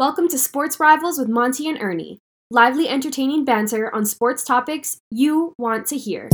[0.00, 2.20] Welcome to Sports Rivals with Monty and Ernie.
[2.50, 6.30] Lively, entertaining banter on sports topics you want to hear.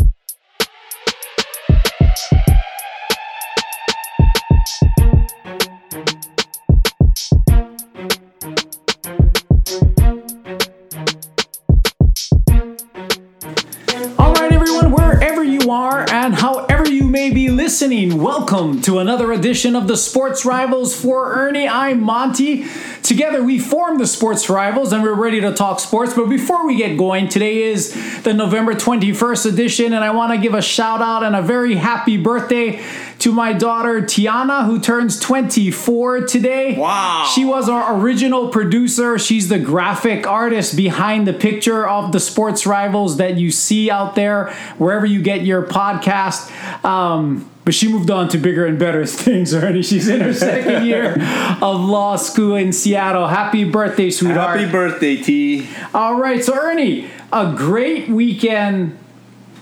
[19.36, 21.68] Edition of the Sports Rivals for Ernie.
[21.68, 22.64] I'm Monty.
[23.02, 26.14] Together, we form the Sports Rivals and we're ready to talk sports.
[26.14, 30.38] But before we get going, today is the November 21st edition, and I want to
[30.38, 32.82] give a shout out and a very happy birthday
[33.18, 36.76] to my daughter Tiana, who turns 24 today.
[36.76, 37.30] Wow.
[37.34, 39.18] She was our original producer.
[39.18, 44.14] She's the graphic artist behind the picture of the sports rivals that you see out
[44.14, 46.50] there wherever you get your podcast.
[46.84, 49.82] Um, but she moved on to bigger and better things already.
[49.82, 51.14] She's in her second year
[51.60, 53.26] of law school in Seattle.
[53.26, 54.60] Happy birthday, sweetheart.
[54.60, 55.68] Happy birthday, T.
[55.92, 58.96] All right, so Ernie, a great weekend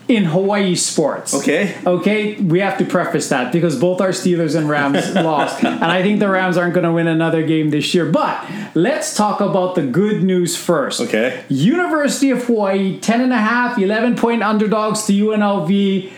[0.06, 1.34] in Hawaii sports.
[1.34, 1.74] Okay.
[1.86, 5.64] Okay, we have to preface that because both our Steelers and Rams lost.
[5.64, 8.04] And I think the Rams aren't going to win another game this year.
[8.04, 11.00] But let's talk about the good news first.
[11.00, 11.42] Okay.
[11.48, 16.12] University of Hawaii, 10 and a half, 11 point underdogs to UNLV,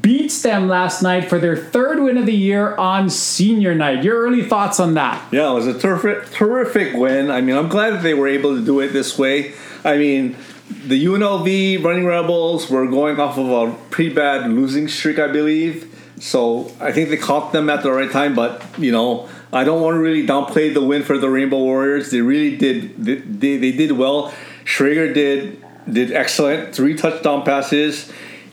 [0.00, 4.04] beats them last night for their third win of the year on senior night.
[4.04, 5.20] Your early thoughts on that?
[5.32, 7.30] Yeah, it was a terrific, terrific win.
[7.30, 9.54] I mean, I'm glad that they were able to do it this way.
[9.84, 10.36] I mean,
[10.86, 15.88] the UNLV Running Rebels were going off of a pretty bad losing streak, I believe.
[16.20, 18.34] So I think they caught them at the right time.
[18.34, 22.10] But you know, I don't want to really downplay the win for the Rainbow Warriors.
[22.10, 22.96] They really did.
[23.04, 24.32] They, they, they did well.
[24.64, 26.74] Schager did did excellent.
[26.74, 28.10] Three touchdown passes.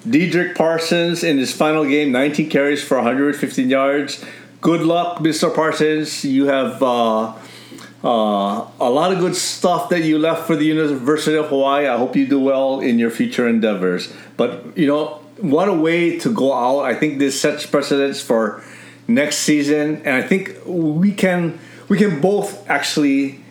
[0.07, 4.23] Dedrick Parsons in his final game, 19 carries for 115 yards.
[4.61, 5.53] Good luck, Mr.
[5.53, 6.23] Parsons.
[6.23, 7.33] You have uh,
[8.03, 11.87] uh, a lot of good stuff that you left for the University of Hawaii.
[11.87, 14.11] I hope you do well in your future endeavors.
[14.37, 16.81] But you know, what a way to go out!
[16.81, 18.63] I think this sets precedence for
[19.07, 21.59] next season, and I think we can
[21.89, 23.41] we can both actually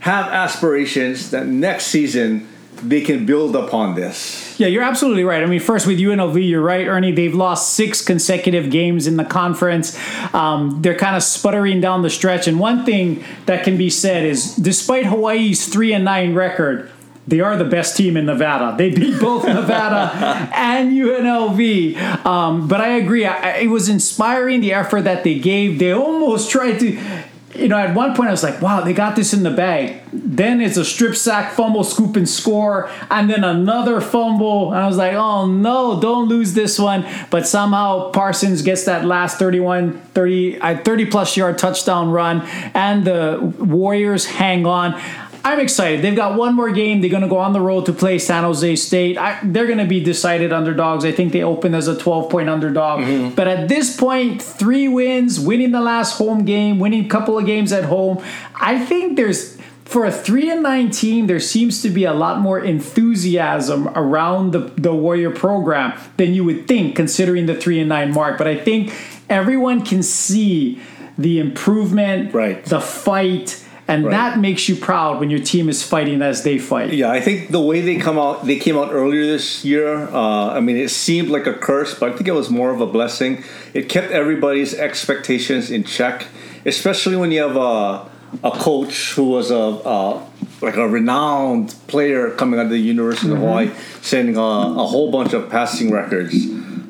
[0.00, 2.48] have aspirations that next season
[2.82, 4.58] they can build upon this.
[4.58, 5.42] Yeah, you're absolutely right.
[5.42, 7.12] I mean, first with UNLV, you're right, Ernie.
[7.12, 9.98] They've lost six consecutive games in the conference.
[10.34, 12.46] Um, they're kind of sputtering down the stretch.
[12.46, 16.90] And one thing that can be said is, despite Hawaii's three and nine record,
[17.26, 18.76] they are the best team in Nevada.
[18.76, 22.26] They beat both Nevada and UNLV.
[22.26, 23.24] Um, but I agree.
[23.24, 25.78] I, it was inspiring the effort that they gave.
[25.78, 27.21] They almost tried to
[27.54, 30.00] you know, at one point I was like, wow, they got this in the bag.
[30.12, 34.72] Then it's a strip sack, fumble, scoop, and score, and then another fumble.
[34.72, 37.06] And I was like, oh no, don't lose this one.
[37.30, 42.42] But somehow Parsons gets that last 31, 30, uh, 30 plus yard touchdown run,
[42.74, 45.00] and the Warriors hang on.
[45.44, 46.02] I'm excited.
[46.02, 47.00] They've got one more game.
[47.00, 49.18] They're going to go on the road to play San Jose State.
[49.18, 51.04] I, they're going to be decided underdogs.
[51.04, 53.00] I think they opened as a 12 point underdog.
[53.00, 53.34] Mm-hmm.
[53.34, 57.44] But at this point, three wins, winning the last home game, winning a couple of
[57.44, 58.22] games at home.
[58.54, 62.40] I think there's for a three and nine team, there seems to be a lot
[62.40, 67.90] more enthusiasm around the, the Warrior program than you would think, considering the three and
[67.90, 68.38] nine mark.
[68.38, 68.94] But I think
[69.28, 70.80] everyone can see
[71.18, 72.64] the improvement, right.
[72.64, 74.10] the fight and right.
[74.12, 76.92] that makes you proud when your team is fighting as they fight.
[76.92, 80.08] Yeah, I think the way they come out, they came out earlier this year.
[80.08, 82.80] Uh, I mean, it seemed like a curse, but I think it was more of
[82.80, 83.44] a blessing.
[83.74, 86.26] It kept everybody's expectations in check,
[86.64, 88.12] especially when you have a
[88.42, 90.26] a coach who was a, a
[90.62, 93.36] like a renowned player coming out of the University mm-hmm.
[93.36, 93.70] of Hawaii,
[94.00, 96.34] setting a, a, whole bunch of passing records.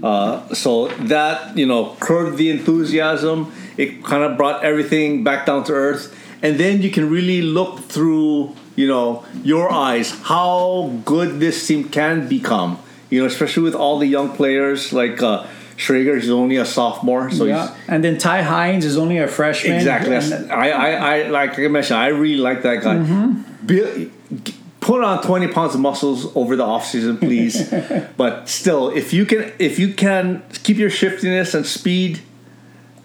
[0.04, 3.52] Uh, so that you know curbed the enthusiasm.
[3.76, 7.80] It kind of brought everything back down to earth and then you can really look
[7.80, 12.78] through you know your eyes how good this team can become
[13.10, 17.30] you know especially with all the young players like uh Schager is only a sophomore,
[17.30, 17.74] so yeah.
[17.88, 19.74] and then Ty Hines is only a freshman.
[19.74, 20.14] Exactly.
[20.48, 22.96] I, I, I, like I mentioned, I really like that guy.
[22.96, 23.66] Mm-hmm.
[23.66, 24.10] Bill,
[24.80, 27.72] put on 20 pounds of muscles over the off season, please.
[28.16, 32.20] but still, if you can, if you can keep your shiftiness and speed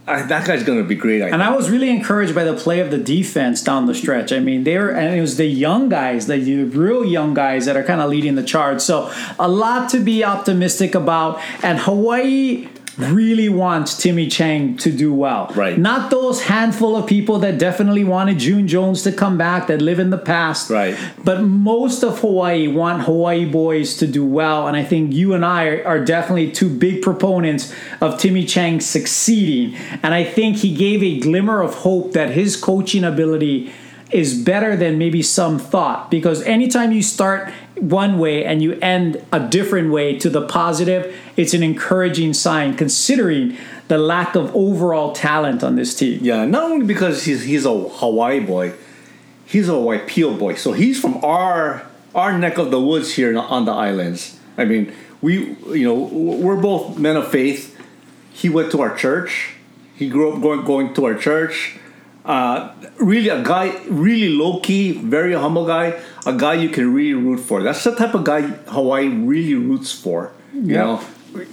[0.08, 1.22] I, that guy's going to be great.
[1.22, 4.32] I and I was really encouraged by the play of the defense down the stretch.
[4.32, 7.76] I mean, they were, and it was the young guys, the real young guys that
[7.76, 8.80] are kind of leading the charge.
[8.80, 11.42] So a lot to be optimistic about.
[11.62, 15.52] And Hawaii really wants Timmy Chang to do well.
[15.56, 15.78] Right.
[15.78, 20.00] Not those handful of people that definitely wanted June Jones to come back that live
[20.00, 20.70] in the past.
[20.70, 20.98] Right.
[21.24, 24.68] But most of Hawaii want Hawaii boys to do well.
[24.68, 29.76] And I think you and I are definitely two big proponents of Timmy Chang succeeding.
[30.02, 33.72] And I think he gave a glimmer of hope that his coaching ability
[34.12, 39.24] is better than maybe some thought because anytime you start one way and you end
[39.32, 43.58] a different way to the positive, it's an encouraging sign considering
[43.88, 46.20] the lack of overall talent on this team.
[46.22, 48.74] Yeah, not only because he's he's a Hawaii boy,
[49.46, 50.56] he's a Waipio boy.
[50.56, 54.40] So he's from our our neck of the woods here on the islands.
[54.58, 57.78] I mean, we you know we're both men of faith.
[58.32, 59.56] He went to our church.
[59.96, 61.78] He grew up going going to our church.
[62.28, 65.98] Uh, really, a guy, really low key, very humble guy.
[66.26, 67.64] A guy you can really root for.
[67.64, 70.34] That's the type of guy Hawaii really roots for.
[70.54, 70.84] You Yeah.
[70.84, 71.02] know,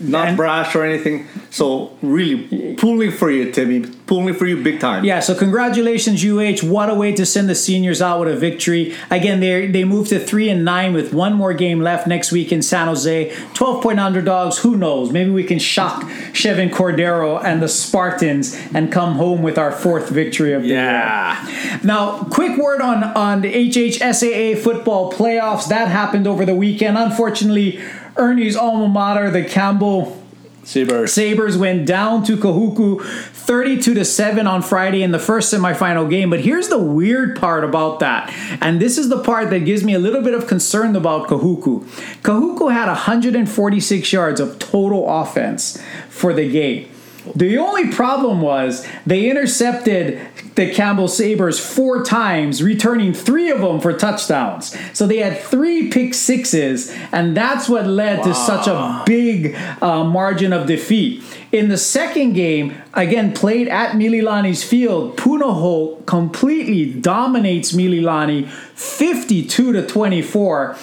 [0.01, 1.27] not And- brash or anything.
[1.51, 3.85] So really pulling for you, Timmy.
[4.07, 5.05] Pulling for you big time.
[5.05, 6.67] Yeah, so congratulations, UH.
[6.67, 8.93] What a way to send the seniors out with a victory.
[9.11, 12.53] Again, they they moved to three and nine with one more game left next week
[12.53, 13.33] in San Jose.
[13.55, 14.59] Twelve point underdogs.
[14.59, 15.11] Who knows?
[15.11, 20.11] Maybe we can shock Chevan Cordeiro and the Spartans and come home with our fourth
[20.11, 21.39] victory of the year.
[21.83, 26.99] Now, quick word on on the HHSAA football playoffs that happened over the weekend.
[26.99, 27.81] Unfortunately,
[28.17, 30.21] Ernie's alma mater, the Campbell
[30.65, 31.13] Sabres.
[31.13, 36.31] Sabres went down to Kahuku 32 to 7 on Friday in the first semifinal game.
[36.31, 38.33] But here's the weird part about that.
[38.61, 41.85] And this is the part that gives me a little bit of concern about Kahuku.
[42.23, 46.89] Kahuku had 146 yards of total offense for the game.
[47.35, 50.21] The only problem was they intercepted
[50.55, 54.77] the Campbell Sabres four times, returning three of them for touchdowns.
[54.97, 60.05] So they had three pick sixes, and that's what led to such a big uh,
[60.05, 61.23] margin of defeat.
[61.51, 69.87] In the second game, again played at Mililani's field, Punahou completely dominates Mililani 52 to
[69.87, 70.77] 24,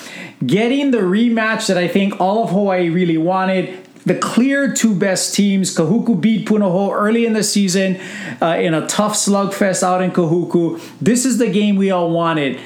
[0.46, 5.36] getting the rematch that I think all of Hawaii really wanted the clear two best
[5.36, 5.76] teams.
[5.76, 8.00] Kahuku beat Punahou early in the season
[8.42, 10.82] uh, in a tough slugfest out in Kahuku.
[11.00, 12.60] This is the game we all wanted.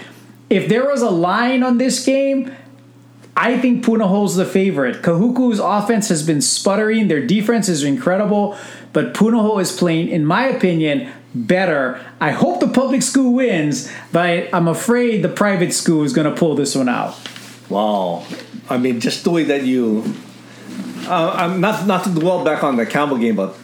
[0.50, 2.56] If there was a line on this game,
[3.38, 5.02] I think Punahou's the favorite.
[5.02, 7.10] Kahuku's offense has been sputtering.
[7.10, 8.58] Their defense is incredible,
[8.94, 12.00] but Punahou is playing, in my opinion, better.
[12.22, 16.40] I hope the public school wins, but I'm afraid the private school is going to
[16.40, 17.18] pull this one out.
[17.70, 18.26] Wow.
[18.70, 20.16] I mean, just the way that you.
[21.08, 23.56] Uh, I'm not not to dwell back on the Campbell game, but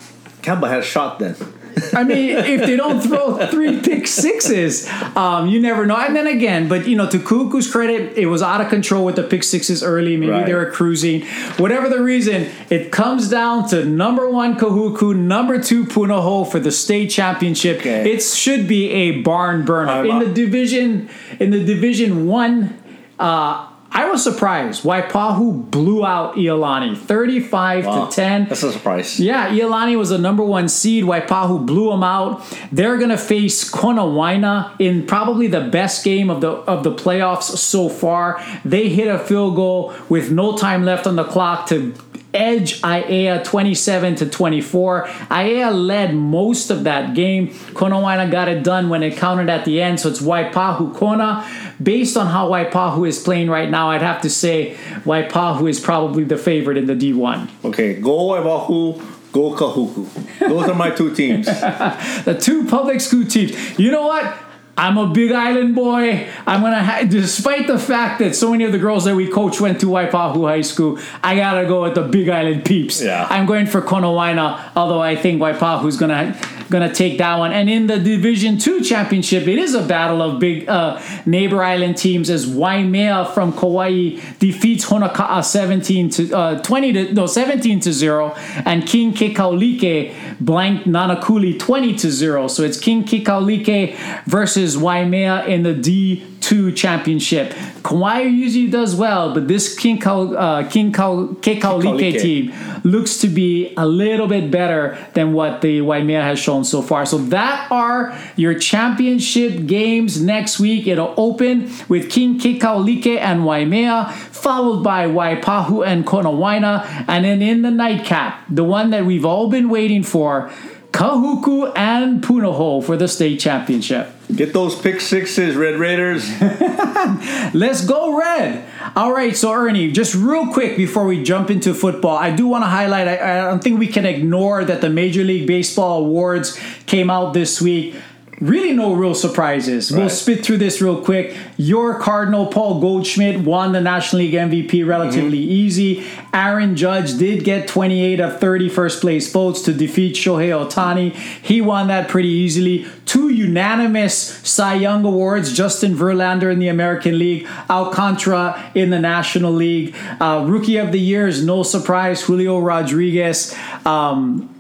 [0.42, 1.36] Campbell had a shot then.
[1.94, 5.96] I mean, if they don't throw three pick sixes, um, you never know.
[5.96, 9.16] And then again, but you know, to Kuku's credit, it was out of control with
[9.16, 10.18] the pick sixes early.
[10.18, 10.46] Maybe Right.
[10.46, 11.22] they were cruising.
[11.58, 16.72] Whatever the reason, it comes down to number one Kahuku, number two Punahou for the
[16.72, 17.80] state championship.
[17.80, 18.12] Okay.
[18.12, 21.10] It should be a barn burner in the division.
[21.40, 22.78] In the division one.
[23.18, 24.84] Uh, I was surprised.
[24.84, 28.06] Waipahu blew out Iolani 35 Wow.
[28.06, 28.46] to 10.
[28.48, 29.20] That's a surprise.
[29.20, 31.04] Yeah, Iolani was the number one seed.
[31.04, 32.42] Waipahu blew them out.
[32.72, 37.90] They're gonna face Konawaina in probably the best game of the of the playoffs so
[37.90, 38.42] far.
[38.64, 41.94] They hit a field goal with no time left on the clock to
[42.34, 45.04] edge Aiea 27 to 24.
[45.30, 47.50] Aiea led most of that game.
[47.74, 51.46] Konawaina got it done when it counted at the end, so it's Waipahu Kona.
[51.82, 54.76] Based on how Waipahu is playing right now, I'd have to say
[55.06, 57.50] Waipahu is probably the favorite in the D1.
[57.66, 59.32] Okay, go Waipahu.
[59.32, 60.40] go Kahuku.
[60.40, 61.46] Those are my two teams.
[62.26, 63.80] the two public school teams.
[63.80, 64.38] You know what?
[64.78, 66.28] I'm a Big Island boy.
[66.48, 69.60] I'm gonna, ha- despite the fact that so many of the girls that we coach
[69.62, 73.02] went to Waipahu High School, I gotta go with the Big Island peeps.
[73.02, 73.28] Yeah.
[73.30, 76.34] I'm going for Konawaina, although I think Waipahu's gonna
[76.72, 77.52] gonna take that one.
[77.52, 81.98] And in the Division Two championship, it is a battle of big uh, neighbor island
[81.98, 87.94] teams as Waimea from Kauai defeats Honoka'a 17 to uh, 20 to no 17 to
[87.94, 88.34] zero,
[88.66, 92.48] and King Kekaulike blanked Nanakuli 20 to zero.
[92.48, 97.54] So it's King Kekaulike versus Waimea in the D2 championship.
[97.84, 102.22] Kauai usually does well, but this King Kau, uh, King Kau, Kekaulike.
[102.22, 106.82] team looks to be a little bit better than what the Waimea has shown so
[106.82, 107.06] far.
[107.06, 110.88] So that are your championship games next week.
[110.88, 117.62] It'll open with King Kekaulike and Waimea, followed by Waipahu and Konawaina, and then in
[117.62, 120.52] the nightcap, the one that we've all been waiting for,
[120.92, 124.10] Kahuku and Punahou for the state championship.
[124.36, 126.30] Get those pick sixes, Red Raiders.
[127.54, 128.66] Let's go red.
[128.96, 132.64] All right, so Ernie, just real quick before we jump into football, I do want
[132.64, 133.08] to highlight.
[133.08, 137.34] I, I don't think we can ignore that the Major League Baseball awards came out
[137.34, 137.96] this week.
[138.42, 139.92] Really no real surprises.
[139.92, 141.38] We'll spit through this real quick.
[141.58, 145.52] Your Cardinal Paul Goldschmidt won the National League MVP relatively Mm-hmm.
[145.52, 146.04] easy.
[146.34, 151.14] Aaron Judge did get 28 of 30 first place votes to defeat Shohei Ohtani.
[151.14, 152.88] He won that pretty easily.
[153.06, 159.52] Two unanimous Cy Young awards: Justin Verlander in the American League, Alcantara in the National
[159.52, 159.96] League.
[160.20, 163.56] Uh, Rookie of the Year is no surprise, Julio Rodriguez.
[163.86, 164.51] Um,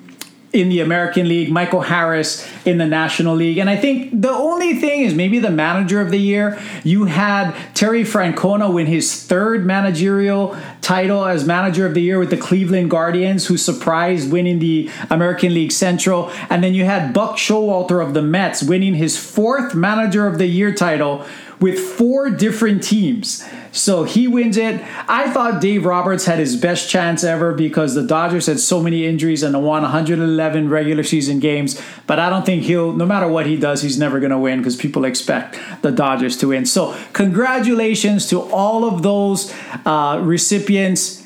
[0.53, 3.57] in the American League, Michael Harris in the National League.
[3.57, 6.59] And I think the only thing is maybe the manager of the year.
[6.83, 12.31] You had Terry Francona win his third managerial title as manager of the year with
[12.31, 16.31] the Cleveland Guardians, who surprised winning the American League Central.
[16.49, 20.47] And then you had Buck Showalter of the Mets winning his fourth manager of the
[20.47, 21.25] year title
[21.61, 23.47] with four different teams.
[23.71, 24.81] So he wins it.
[25.07, 29.05] I thought Dave Roberts had his best chance ever because the Dodgers had so many
[29.05, 31.81] injuries and won 111 regular season games.
[32.07, 34.59] But I don't think he'll, no matter what he does, he's never going to win
[34.59, 36.65] because people expect the Dodgers to win.
[36.65, 39.53] So congratulations to all of those
[39.85, 41.20] uh, recipients.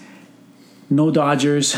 [0.89, 1.75] No Dodgers.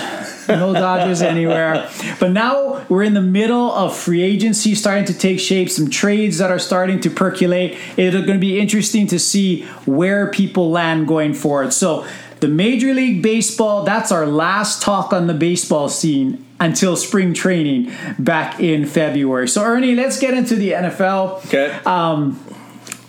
[0.50, 1.90] No Dodgers anywhere.
[2.20, 6.38] But now we're in the middle of free agency starting to take shape, some trades
[6.40, 7.78] that are starting to percolate.
[7.96, 11.74] It's going to be interesting to see where people land going forward.
[11.74, 12.06] So,
[12.40, 17.92] the Major League Baseball, that's our last talk on the baseball scene until spring training
[18.20, 19.48] back in February.
[19.48, 21.46] So, Ernie, let's get into the NFL.
[21.46, 21.72] Okay.
[21.86, 22.40] Um,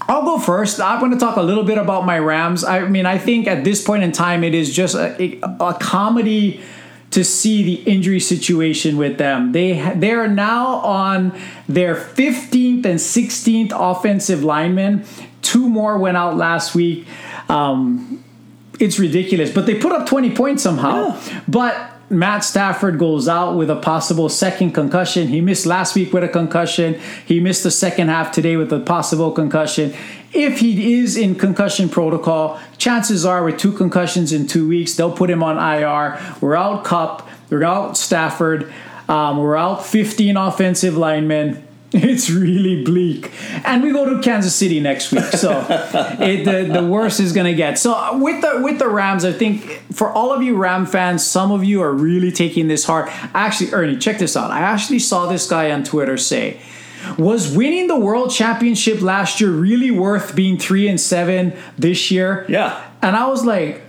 [0.08, 0.80] I'll go first.
[0.80, 2.64] I'm going to talk a little bit about my Rams.
[2.64, 5.74] I mean, I think at this point in time, it is just a, a, a
[5.74, 6.62] comedy
[7.10, 9.52] to see the injury situation with them.
[9.52, 11.38] They they are now on
[11.68, 15.04] their 15th and 16th offensive linemen.
[15.42, 17.06] Two more went out last week.
[17.48, 18.24] Um,
[18.78, 21.18] it's ridiculous, but they put up 20 points somehow.
[21.48, 25.28] But Matt Stafford goes out with a possible second concussion.
[25.28, 26.98] He missed last week with a concussion.
[27.26, 29.94] He missed the second half today with a possible concussion.
[30.32, 35.12] If he is in concussion protocol, chances are with two concussions in two weeks, they'll
[35.12, 36.18] put him on IR.
[36.40, 37.28] We're out Kupp.
[37.50, 38.72] We're out Stafford.
[39.08, 41.67] Um, we're out 15 offensive linemen.
[41.92, 43.32] It's really bleak.
[43.64, 45.24] And we go to Kansas City next week.
[45.24, 45.64] So
[46.20, 47.78] it, the, the worst is going to get.
[47.78, 51.26] So uh, with the with the Rams, I think for all of you Ram fans,
[51.26, 53.08] some of you are really taking this hard.
[53.32, 54.50] Actually, Ernie, check this out.
[54.50, 56.60] I actually saw this guy on Twitter say,
[57.16, 62.44] was winning the world championship last year really worth being 3 and 7 this year?
[62.50, 62.84] Yeah.
[63.00, 63.82] And I was like,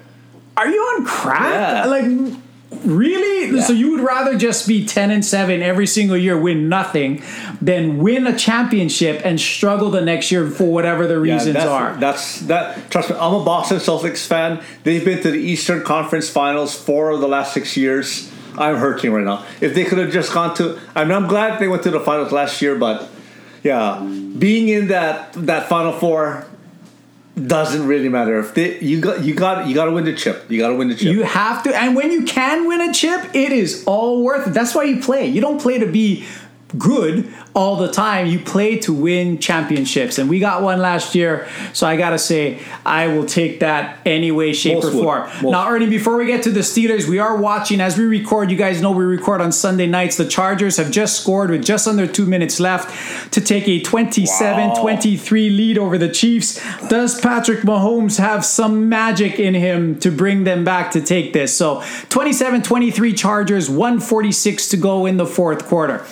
[0.56, 1.86] are you on crack?
[1.86, 1.86] Yeah.
[1.86, 2.40] Like
[2.72, 3.62] really?
[3.62, 7.24] So you would rather just be 10 and 7 every single year win nothing
[7.62, 11.66] than win a championship and struggle the next year for whatever the Yeah, reasons that's,
[11.66, 11.96] are.
[11.98, 12.90] That's that.
[12.92, 14.62] Trust me, I'm a Boston Celtics fan.
[14.84, 18.32] They've been to the Eastern Conference Finals four of the last six years.
[18.58, 19.46] I'm hurting right now.
[19.62, 22.00] If they could have just gone to, I mean, I'm glad they went to the
[22.00, 23.08] finals last year, but
[23.64, 24.00] yeah,
[24.38, 26.46] being in that that Final Four
[27.48, 28.40] doesn't really matter.
[28.40, 30.50] If they, you got you got you got to win the chip.
[30.50, 31.14] You got to win the chip.
[31.14, 34.54] You have to, and when you can win a chip, it is all worth it.
[34.54, 35.28] That's why you play.
[35.28, 36.26] You don't play to be
[36.78, 38.28] good all the time.
[38.28, 41.48] You play to win championships, and we got one last year.
[41.74, 45.52] So I gotta say, I will take that any way, shape, Most or form.
[45.52, 48.52] Now, Ernie, before we get to the Steelers, we are watching as we record.
[48.52, 50.18] You guys know we record on Sunday nights.
[50.18, 55.32] The Chargers have just scored with just under two minutes left to take a 27-23
[55.32, 56.60] lead over the Chiefs.
[56.88, 61.56] Does Patrick Mahomes have some magic in him to bring them back to take this?
[61.56, 61.78] So
[62.10, 66.06] 27-23 Chargers, 146 to go in the fourth quarter.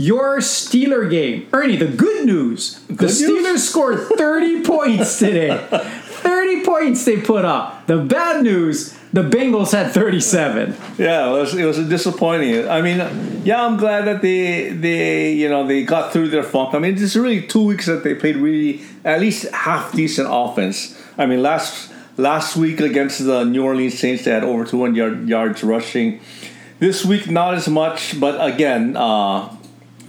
[0.00, 1.46] Your Steeler game.
[1.52, 2.80] Ernie, the good news.
[2.88, 3.20] the Good news?
[3.20, 5.54] Steelers scored 30 points today.
[5.70, 7.86] 30 points they put up.
[7.86, 10.74] The bad news, the Bengals had 37.
[10.96, 12.66] Yeah, it was, it was disappointing.
[12.66, 16.74] I mean, yeah, I'm glad that they they you know they got through their funk.
[16.74, 20.98] I mean, it's really two weeks that they played really at least half decent offense.
[21.18, 25.28] I mean, last last week against the New Orleans Saints, they had over 200 yard,
[25.28, 26.20] yards rushing.
[26.78, 29.54] This week, not as much, but again, uh,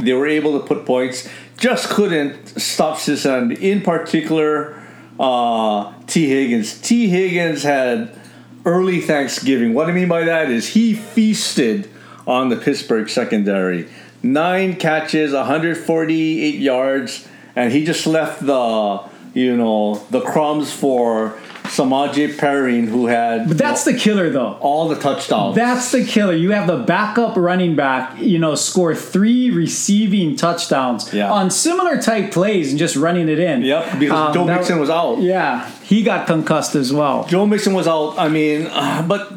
[0.02, 1.28] they were able to put points.
[1.58, 3.72] Just couldn't stop Cincinnati.
[3.72, 4.82] In particular,
[5.20, 6.80] uh, Tee Higgins.
[6.82, 8.18] Tee Higgins had
[8.66, 9.74] early Thanksgiving.
[9.74, 11.90] What I mean by that is he feasted
[12.28, 13.88] on the Pittsburgh secondary.
[14.24, 19.04] Nine catches, 148 yards, and he just left the
[19.34, 21.40] you know the crumbs for
[21.72, 24.58] Samaje Perrine, who had But that's the killer, though.
[24.60, 25.56] all the touchdowns.
[25.56, 26.34] That's the killer.
[26.34, 31.32] You have the backup running back, you know, score three receiving touchdowns Yeah.
[31.32, 33.62] on similar type plays and just running it in.
[33.62, 35.20] Yep, because Um, Joe that- Mixon was out.
[35.22, 37.26] Yeah, he got concussed as well.
[37.30, 38.16] Joe Mixon was out.
[38.18, 39.30] I mean, uh, but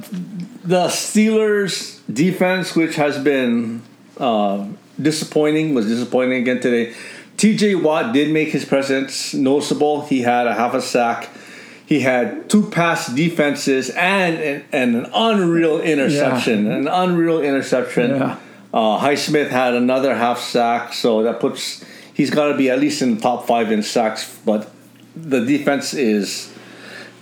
[0.64, 3.82] the Steelers' defense, which has been
[4.18, 4.64] uh,
[5.00, 6.92] disappointing, was disappointing again today.
[7.36, 10.02] TJ Watt did make his presence noticeable.
[10.06, 11.28] He had a half a sack.
[11.86, 16.70] He had two pass defenses and and, and an unreal interception.
[16.70, 18.10] An unreal interception.
[18.10, 18.38] Yeah.
[18.72, 23.02] Uh, Highsmith had another half sack, so that puts he's got to be at least
[23.02, 24.40] in the top five in sacks.
[24.44, 24.70] But
[25.14, 26.52] the defense is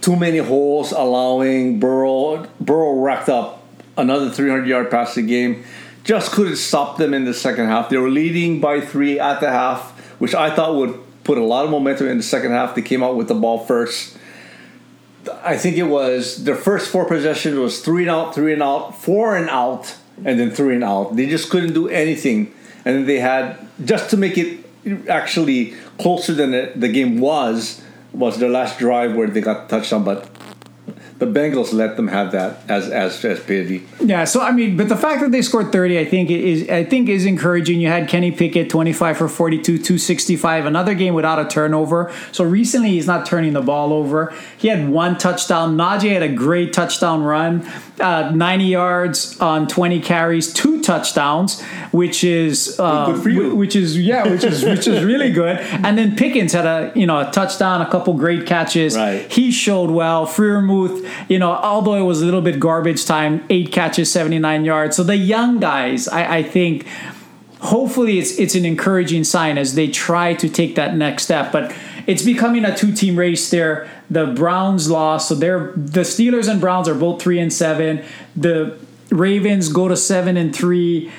[0.01, 2.47] too many holes, allowing Burrow.
[2.61, 3.63] Burrow racked up
[3.97, 5.65] another 300 yard passing game.
[6.05, 7.89] Just couldn't stop them in the second half.
[7.89, 11.65] They were leading by three at the half, which I thought would put a lot
[11.65, 12.75] of momentum in the second half.
[12.75, 14.19] They came out with the ball first.
[15.43, 18.97] I think it was their first four possessions was three and out, three and out,
[19.01, 21.17] four and out, and then three and out.
[21.17, 22.53] They just couldn't do anything,
[22.85, 24.65] and they had just to make it
[25.09, 30.05] actually closer than the, the game was was their last drive where they got touchdown,
[30.05, 30.29] but
[31.23, 33.87] the Bengals let them have that as as as pity.
[34.01, 36.85] Yeah, so I mean, but the fact that they scored 30, I think is I
[36.85, 37.81] think is encouraging.
[37.81, 42.13] You had Kenny Pickett 25 for 42, 265, another game without a turnover.
[42.33, 44.35] So recently he's not turning the ball over.
[44.63, 45.77] He had one touchdown.
[45.77, 52.23] Najee had a great touchdown run, uh, 90 yards on 20 carries, two touchdowns, which
[52.23, 55.59] is uh, which is yeah, which is which is really good.
[55.59, 58.97] And then Pickens had a you know a touchdown, a couple great catches.
[58.97, 59.31] Right.
[59.33, 60.29] He showed well.
[60.29, 64.97] Freiermuth, you know, although it was a little bit garbage time, eight catches, 79 yards.
[64.97, 66.87] So the young guys, I, I think
[67.63, 71.51] hopefully it's it's an encouraging sign as they try to take that next step.
[71.51, 71.75] But
[72.07, 73.89] it's becoming a two team race there.
[74.13, 78.05] The Browns lost, so they're the Steelers and Browns are both three and seven.
[78.37, 78.77] The
[79.11, 81.11] Ravens go to seven and three.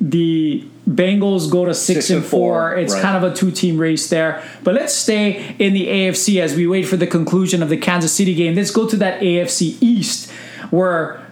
[0.00, 2.70] The Bengals go to six, Six and four.
[2.70, 3.02] four, It's right.
[3.02, 4.42] kind of a two team race there.
[4.62, 8.12] But let's stay in the AFC as we wait for the conclusion of the Kansas
[8.12, 8.54] City game.
[8.54, 10.30] Let's go to that AFC East
[10.70, 11.24] where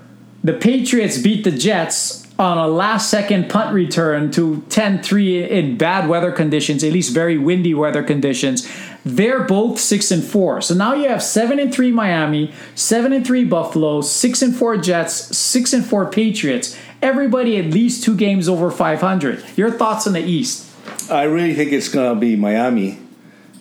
[0.42, 5.76] the Patriots beat the Jets on a last second punt return to 10 3 in
[5.78, 8.66] bad weather conditions, at least very windy weather conditions.
[9.06, 10.60] They're both 6 and 4.
[10.62, 14.78] So now you have 7 and 3 Miami, 7 and 3 Buffalo, 6 and 4
[14.78, 16.76] Jets, 6 and 4 Patriots.
[17.00, 19.44] Everybody at least two games over 500.
[19.56, 20.68] Your thoughts on the East?
[21.08, 22.98] I really think it's gonna be Miami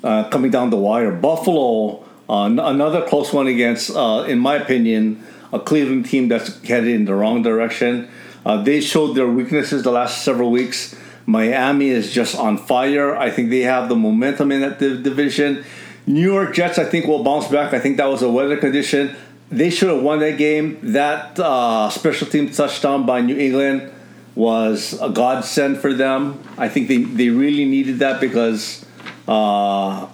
[0.04, 1.12] uh, coming down the wire.
[1.12, 6.60] Buffalo, uh, n- another close one against, uh, in my opinion, a Cleveland team that's
[6.64, 8.10] headed in the wrong direction.
[8.44, 10.96] Uh, they showed their weaknesses the last several weeks.
[11.26, 13.16] Miami is just on fire.
[13.16, 15.66] I think they have the momentum in that div- division.
[16.06, 17.74] New York Jets, I think, will bounce back.
[17.74, 19.16] I think that was a weather condition.
[19.50, 20.80] They should have won that game.
[20.82, 23.92] That uh, special team touchdown by New England
[24.36, 26.44] was a godsend for them.
[26.58, 28.86] I think they, they really needed that because,
[29.28, 30.08] uh,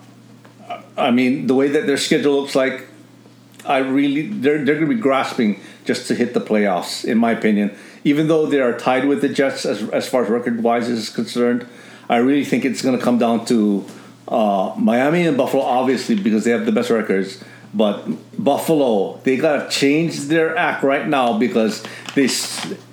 [0.98, 2.88] I mean, the way that their schedule looks like,
[3.66, 7.32] I really they're they're going to be grasping just to hit the playoffs, in my
[7.32, 7.78] opinion.
[8.04, 11.10] Even though they are tied with the Jets as as far as record wise is
[11.10, 11.68] concerned,
[12.10, 13.86] I really think it's going to come down to
[14.28, 17.44] uh, Miami and Buffalo, obviously because they have the best records.
[17.74, 18.06] But
[18.38, 21.84] Buffalo, they got to change their act right now because
[22.16, 22.28] they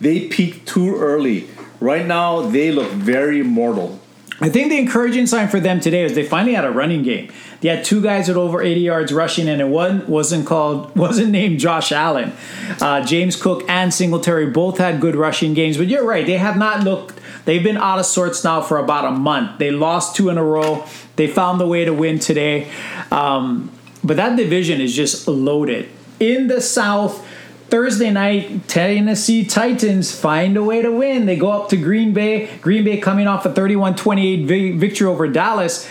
[0.00, 1.48] they peaked too early.
[1.80, 4.00] Right now, they look very mortal.
[4.40, 7.32] I think the encouraging sign for them today is they finally had a running game.
[7.60, 11.58] They had two guys with over 80 yards rushing, and one wasn't called wasn't named
[11.58, 12.32] Josh Allen.
[12.80, 16.24] Uh, James Cook and Singletary both had good rushing games, but you're right.
[16.24, 17.18] They have not looked.
[17.46, 19.58] They've been out of sorts now for about a month.
[19.58, 20.84] They lost two in a row.
[21.16, 22.70] They found the way to win today,
[23.10, 23.72] um,
[24.04, 25.88] but that division is just loaded.
[26.20, 27.26] In the South,
[27.70, 31.26] Thursday night, Tennessee Titans find a way to win.
[31.26, 32.48] They go up to Green Bay.
[32.62, 35.88] Green Bay coming off a 31 28 victory over Dallas.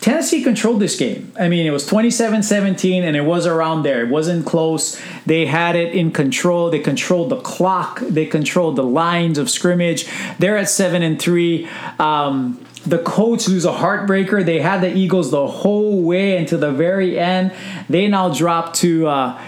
[0.00, 1.30] Tennessee controlled this game.
[1.38, 4.04] I mean, it was 27 17, and it was around there.
[4.04, 5.00] It wasn't close.
[5.26, 6.70] They had it in control.
[6.70, 10.06] They controlled the clock, they controlled the lines of scrimmage.
[10.38, 11.68] They're at 7 and 3.
[11.98, 14.42] Um, the Colts lose a heartbreaker.
[14.42, 17.52] They had the Eagles the whole way until the very end.
[17.88, 19.08] They now drop to.
[19.08, 19.42] Uh,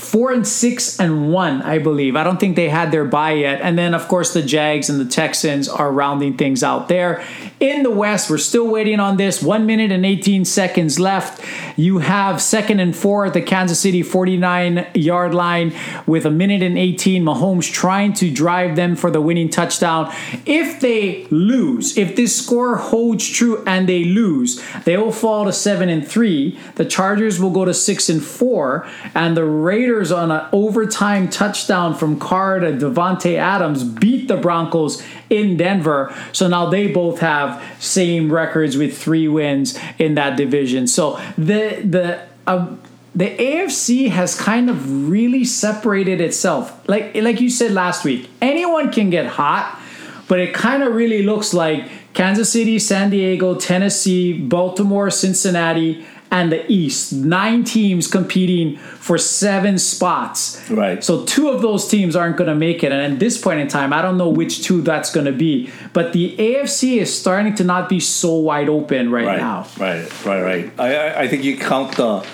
[0.00, 2.16] four and six and one, I believe.
[2.16, 3.60] I don't think they had their bye yet.
[3.60, 7.22] And then, of course, the Jags and the Texans are rounding things out there.
[7.60, 9.42] In the West, we're still waiting on this.
[9.42, 11.44] One minute and 18 seconds left.
[11.76, 15.74] You have second and four at the Kansas City 49 yard line
[16.06, 17.22] with a minute and 18.
[17.22, 20.10] Mahomes trying to drive them for the winning touchdown.
[20.46, 25.52] If they lose, if this score holds true and they lose, they will fall to
[25.52, 26.58] seven and three.
[26.76, 31.94] The Chargers will go to six and four, and the Raiders on an overtime touchdown
[31.94, 36.14] from Carr to Davante Adams beat the Broncos in Denver.
[36.32, 40.86] So now they both have same records with three wins in that division.
[40.86, 42.76] So the the uh,
[43.14, 46.88] the AFC has kind of really separated itself.
[46.88, 49.80] Like like you said last week, anyone can get hot,
[50.28, 56.52] but it kind of really looks like Kansas City, San Diego, Tennessee, Baltimore, Cincinnati, and
[56.52, 57.12] the East.
[57.12, 60.70] Nine teams competing for seven spots.
[60.70, 61.02] Right.
[61.02, 62.92] So two of those teams aren't going to make it.
[62.92, 65.70] And at this point in time, I don't know which two that's going to be.
[65.92, 69.66] But the AFC is starting to not be so wide open right, Right, now.
[69.78, 70.72] right, right, right.
[70.78, 72.24] I, I, I think you count the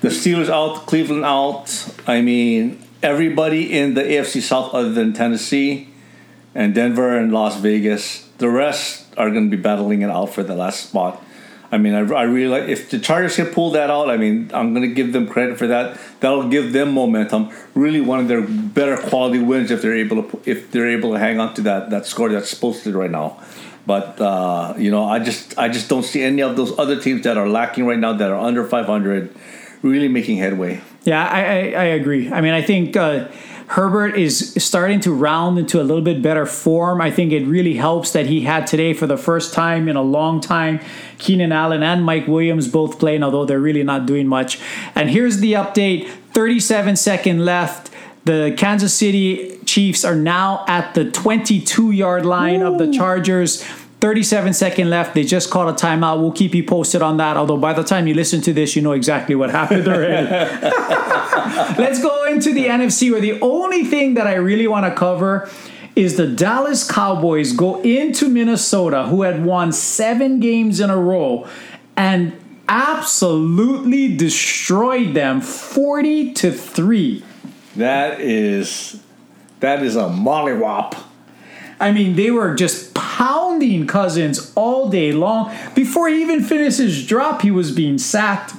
[0.00, 1.94] the Steelers out, Cleveland out.
[2.08, 5.88] I mean, everybody in the AFC South other than Tennessee
[6.54, 8.28] and Denver and Las Vegas.
[8.38, 11.22] The rest are going to be battling it out for the last spot.
[11.72, 14.10] I mean, I, I really like if the Chargers can pull that out.
[14.10, 15.98] I mean, I'm going to give them credit for that.
[16.20, 17.50] That'll give them momentum.
[17.74, 21.18] Really, one of their better quality wins if they're able to if they're able to
[21.18, 23.40] hang on to that that score that's posted right now.
[23.86, 27.22] But uh, you know, I just I just don't see any of those other teams
[27.22, 29.34] that are lacking right now that are under 500
[29.80, 30.80] really making headway.
[31.04, 32.30] Yeah, I, I, I agree.
[32.30, 33.28] I mean, I think uh,
[33.72, 37.00] Herbert is starting to round into a little bit better form.
[37.00, 40.02] I think it really helps that he had today for the first time in a
[40.02, 40.78] long time.
[41.16, 44.60] Keenan Allen and Mike Williams both playing, although they're really not doing much.
[44.94, 47.90] And here's the update 37 second left.
[48.26, 53.64] The Kansas City Chiefs are now at the 22 yard line of the Chargers.
[54.02, 55.14] 37 second left.
[55.14, 56.20] They just called a timeout.
[56.20, 57.36] We'll keep you posted on that.
[57.36, 60.26] Although by the time you listen to this, you know exactly what happened already.
[61.80, 65.48] Let's go into the NFC where the only thing that I really want to cover
[65.94, 71.46] is the Dallas Cowboys go into Minnesota, who had won seven games in a row,
[71.96, 72.36] and
[72.68, 77.24] absolutely destroyed them 40 to 3.
[77.76, 79.00] That is
[79.60, 81.00] that is a mollywop.
[81.82, 85.52] I mean, they were just pounding Cousins all day long.
[85.74, 88.54] Before he even finished his drop, he was being sacked.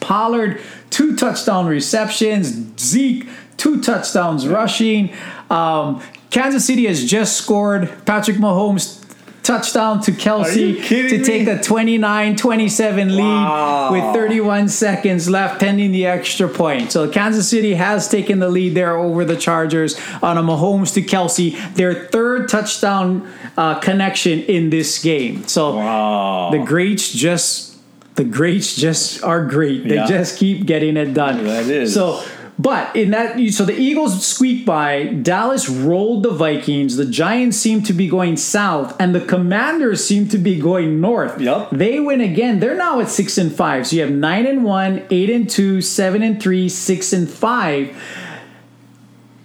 [0.00, 2.78] Pollard, two touchdown receptions.
[2.80, 5.12] Zeke, two touchdowns rushing.
[5.50, 7.88] Um, Kansas City has just scored.
[8.06, 9.01] Patrick Mahomes
[9.42, 11.52] touchdown to Kelsey to take me?
[11.52, 13.92] a 29-27 lead Wow.
[13.92, 16.92] with 31 seconds left pending the extra point.
[16.92, 21.02] So Kansas City has taken the lead there over the Chargers on a Mahomes to
[21.02, 25.46] Kelsey, their third touchdown uh, connection in this game.
[25.46, 26.50] So Wow.
[26.52, 27.70] the greats just
[28.14, 29.88] the greats just are great.
[29.88, 30.06] They Yeah.
[30.06, 31.44] just keep getting it done.
[31.46, 31.94] That is.
[31.94, 32.20] So
[32.62, 37.82] but in that so the Eagles squeaked by, Dallas rolled the Vikings, the Giants seem
[37.82, 41.40] to be going south, and the Commanders seem to be going north.
[41.40, 41.70] Yep.
[41.72, 42.60] They win again.
[42.60, 43.88] They're now at six and five.
[43.88, 48.00] So you have nine and one, eight and two, seven and three, six and five.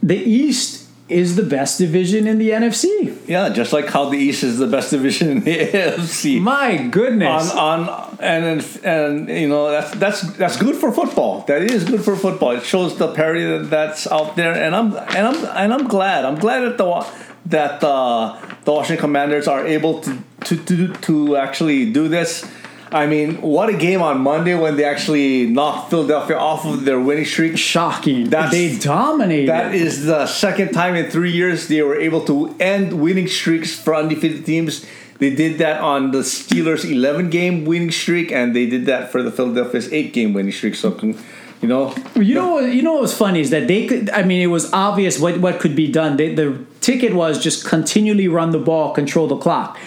[0.03, 3.15] The East is the best division in the NFC.
[3.27, 6.41] Yeah, just like how the East is the best division in the AFC.
[6.41, 7.51] My goodness.
[7.53, 11.41] on on and and you know that's that's that's good for football.
[11.47, 12.51] That is good for football.
[12.51, 16.25] It shows the parity that, that's out there, and I'm and I'm and I'm glad.
[16.25, 17.07] I'm glad that the
[17.47, 22.49] that uh, the Washington Commanders are able to to to to actually do this.
[22.91, 26.99] I mean, what a game on Monday when they actually knocked Philadelphia off of their
[26.99, 27.57] winning streak.
[27.57, 28.29] Shocking.
[28.29, 29.49] That's- they dominated.
[29.49, 33.77] That is the second time in three years they were able to end winning streaks
[33.77, 34.85] for undefeated teams.
[35.19, 39.21] They did that on the Steelers' 11 game winning streak, and they did that for
[39.23, 40.75] the Philadelphia's 8 game winning streak.
[40.75, 44.09] So, you know, You know, what- you know what was funny is that they could.
[44.11, 46.15] I mean, it was obvious what what could be done.
[46.17, 49.77] They, the ticket was just continually run the ball, control the clock.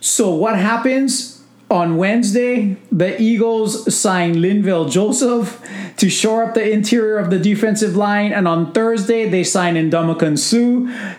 [0.00, 1.33] So what happens
[1.70, 2.76] on Wednesday?
[2.92, 5.60] The Eagles signed Linval Joseph
[5.96, 10.38] to shore up the interior of the defensive line, and on Thursday they sign Ndamukong
[10.38, 11.16] Suh.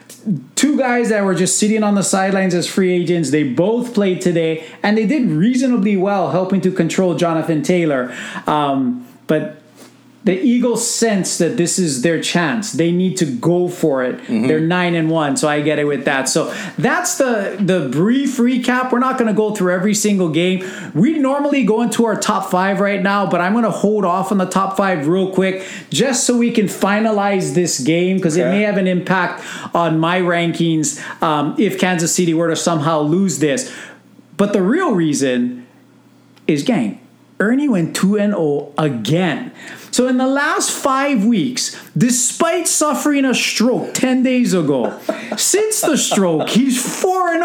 [0.56, 3.30] Two guys that were just sitting on the sidelines as free agents.
[3.30, 8.16] They both played today, and they did reasonably well, helping to control Jonathan Taylor.
[8.48, 9.62] Um, but
[10.26, 12.72] the Eagles sense that this is their chance.
[12.72, 14.20] They need to go for it.
[14.48, 16.28] They're nine and one, so I get it with that.
[16.28, 18.92] So that's the the brief recap.
[18.92, 20.66] We're not going to go through every single game.
[20.96, 24.32] We normally go into our top five right now, but I'm going to hold off
[24.32, 28.46] on the top five real quick, just so we can finalize this game because it
[28.46, 29.44] may have an impact
[29.76, 33.72] on my rankings um, if Kansas City were to somehow lose this.
[34.38, 35.68] But the real reason
[36.48, 37.00] is gang.
[37.40, 39.52] Ernie went 2 and 0 again.
[39.96, 45.00] So in the last 5 weeks, despite suffering a stroke 10 days ago,
[45.38, 47.44] since the stroke, he's 4 and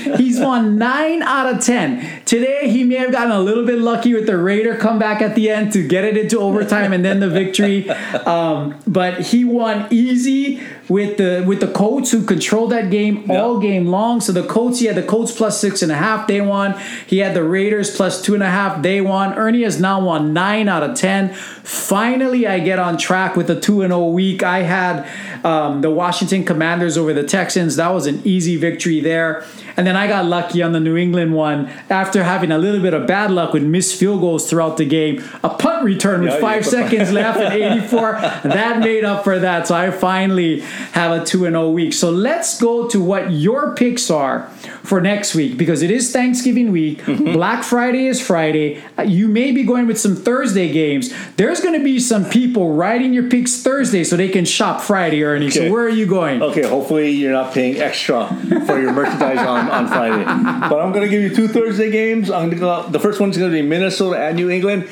[0.00, 0.16] 0.
[0.16, 2.22] He's won 9 out of 10.
[2.24, 5.50] Today he may have gotten a little bit lucky with the Raider comeback at the
[5.50, 7.90] end to get it into overtime and then the victory.
[7.90, 13.58] Um, but he won easy with the with the Colts who controlled that game all
[13.58, 14.20] game long.
[14.20, 16.78] So the Colts, he had the Colts plus six and a half, they won.
[17.06, 19.32] He had the Raiders plus two and a half, they won.
[19.34, 21.32] Ernie has now won nine out of ten.
[21.64, 24.42] Finally, I get on track with the two and zero week.
[24.42, 25.08] I had
[25.44, 27.76] um, the Washington Commanders over the Texans.
[27.76, 29.44] That was an easy victory there.
[29.76, 32.94] And then I got lucky on the New England one after having a little bit
[32.94, 35.22] of bad luck with missed field goals throughout the game.
[35.42, 38.12] A punt return with Yeah, five seconds left at 84.
[38.44, 39.66] that made up for that.
[39.66, 40.60] So I finally
[40.92, 41.92] have a 2 0 week.
[41.92, 44.48] So let's go to what your picks are
[44.82, 46.98] for next week because it is Thanksgiving week.
[47.02, 47.32] Mm-hmm.
[47.32, 48.82] Black Friday is Friday.
[49.04, 51.12] You may be going with some Thursday games.
[51.36, 55.22] There's going to be some people writing your picks Thursday so they can shop Friday,
[55.22, 55.46] Ernie.
[55.46, 55.66] Okay.
[55.68, 56.42] So where are you going?
[56.42, 58.26] Okay, hopefully you're not paying extra
[58.66, 60.24] for your merchandise on, on Friday.
[60.24, 62.30] But I'm going to give you two Thursday games.
[62.30, 62.88] I'm going to go.
[62.88, 64.88] The first one's going to be Minnesota and New England.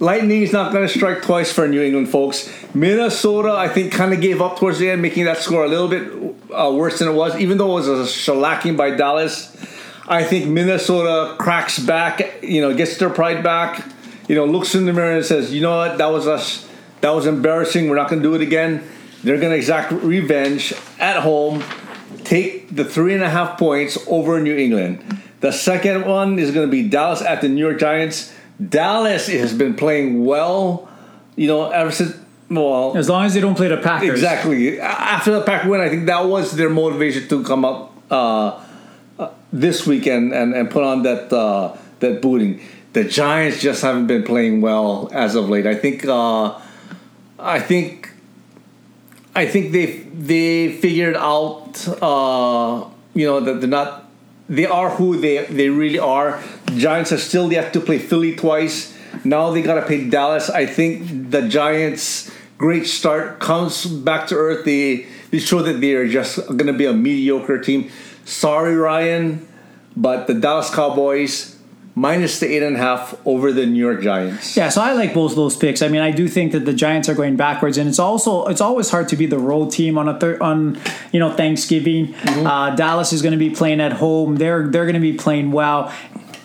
[0.00, 2.50] Lightning is not going to strike twice for New England folks.
[2.74, 5.88] Minnesota, I think, kind of gave up towards the end, making that score a little
[5.88, 6.10] bit
[6.54, 9.54] uh, worse than it was, even though it was a shellacking by Dallas.
[10.08, 13.86] I think Minnesota cracks back, you know, gets their pride back,
[14.26, 16.68] you know, looks in the mirror and says, you know what, that was us,
[17.00, 17.88] that was embarrassing.
[17.88, 18.82] We're not going to do it again.
[19.22, 21.62] They're going to exact revenge at home,
[22.24, 25.02] take the three and a half points over New England.
[25.40, 28.32] The second one is going to be Dallas at the New York Giants.
[28.68, 30.88] Dallas has been playing well,
[31.36, 32.16] you know, ever since.
[32.50, 34.10] Well, As long as they don't play the Packers.
[34.10, 34.80] Exactly.
[34.80, 38.60] After the Pack win, I think that was their motivation to come up uh,
[39.18, 42.60] uh, this weekend and, and put on that uh, that booting.
[42.92, 45.66] The Giants just haven't been playing well as of late.
[45.66, 46.04] I think.
[46.04, 46.58] Uh,
[47.38, 48.09] I think.
[49.34, 51.86] I think they they figured out.
[52.02, 54.06] Uh, you know that they're not.
[54.48, 56.42] They are who they they really are.
[56.76, 58.96] Giants have still yet to play Philly twice.
[59.24, 60.50] Now they got to play Dallas.
[60.50, 64.64] I think the Giants' great start comes back to earth.
[64.64, 67.90] They they show that they are just to be a mediocre team.
[68.24, 69.46] Sorry, Ryan,
[69.96, 71.49] but the Dallas Cowboys
[72.00, 74.56] minus the eight and a half over the New York Giants.
[74.56, 75.82] Yeah, so I like both those picks.
[75.82, 78.62] I mean, I do think that the Giants are going backwards, and it's also it's
[78.62, 80.80] always hard to be the road team on a thir- on
[81.12, 82.14] you know Thanksgiving.
[82.14, 84.36] Uh, Dallas is going to be playing at home.
[84.36, 85.92] They're they're going to be playing well.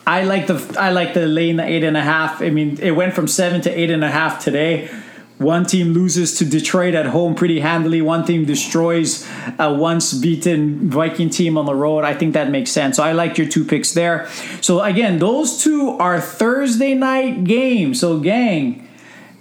[0.06, 2.42] I like the I like the lane the eight and a half.
[2.42, 4.90] I mean, it went from seven to eight and a half today.
[5.38, 8.02] One team loses to Detroit at home pretty handily.
[8.02, 9.28] One team destroys
[9.60, 12.06] a once beaten Viking team on the road.
[12.06, 12.96] I think that makes sense.
[12.96, 14.30] So I like your two picks there.
[14.62, 18.00] So again, those two are Thursday night games.
[18.00, 18.88] So gang,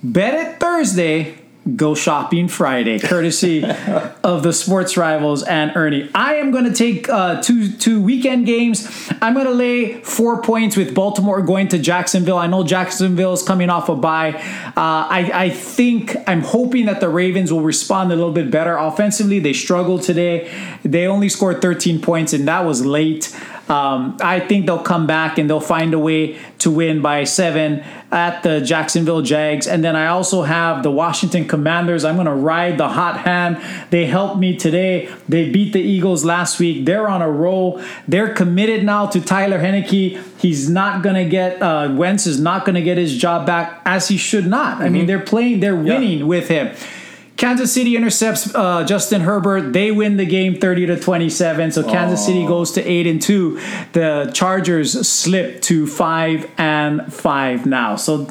[0.03, 1.39] bet it Thursday,
[1.77, 3.65] go shopping Friday, courtesy
[4.25, 6.11] of the sports rivals and Ernie.
[6.15, 8.87] I am going to take uh, two two weekend games.
[9.23, 12.37] I'm going to lay four points with Baltimore going to Jacksonville.
[12.37, 14.35] I know Jacksonville is coming off a bye.
[14.35, 18.77] Uh, I, I think I'm hoping that the Ravens will respond a little bit better
[18.77, 19.39] offensively.
[19.39, 20.53] They struggled today.
[20.83, 23.35] They only scored 13 points, and that was late.
[23.69, 27.83] Um, I think they'll come back and they'll find a way to win by seven
[28.13, 29.67] at the Jacksonville Jags.
[29.67, 32.05] And then I also have the Washington Commanders.
[32.05, 33.59] I'm going to ride the hot hand.
[33.91, 35.09] They helped me today.
[35.29, 36.85] They beat the Eagles last week.
[36.85, 37.83] They're on a roll.
[38.07, 40.23] They're committed now to Taylor Heinicke.
[40.39, 43.81] He's not going to get, uh, Wentz is not going to get his job back
[43.87, 44.83] as he should not.
[44.83, 46.75] I mean, they're playing, they're winning with him.
[47.37, 49.73] Kansas City intercepts uh, Justin Herbert.
[49.73, 51.73] They win the game 30 to 27.
[51.73, 53.61] So Kansas City goes to 8 and 2.
[53.93, 57.97] The Chargers slip to 5 and 5 now.
[57.97, 58.29] So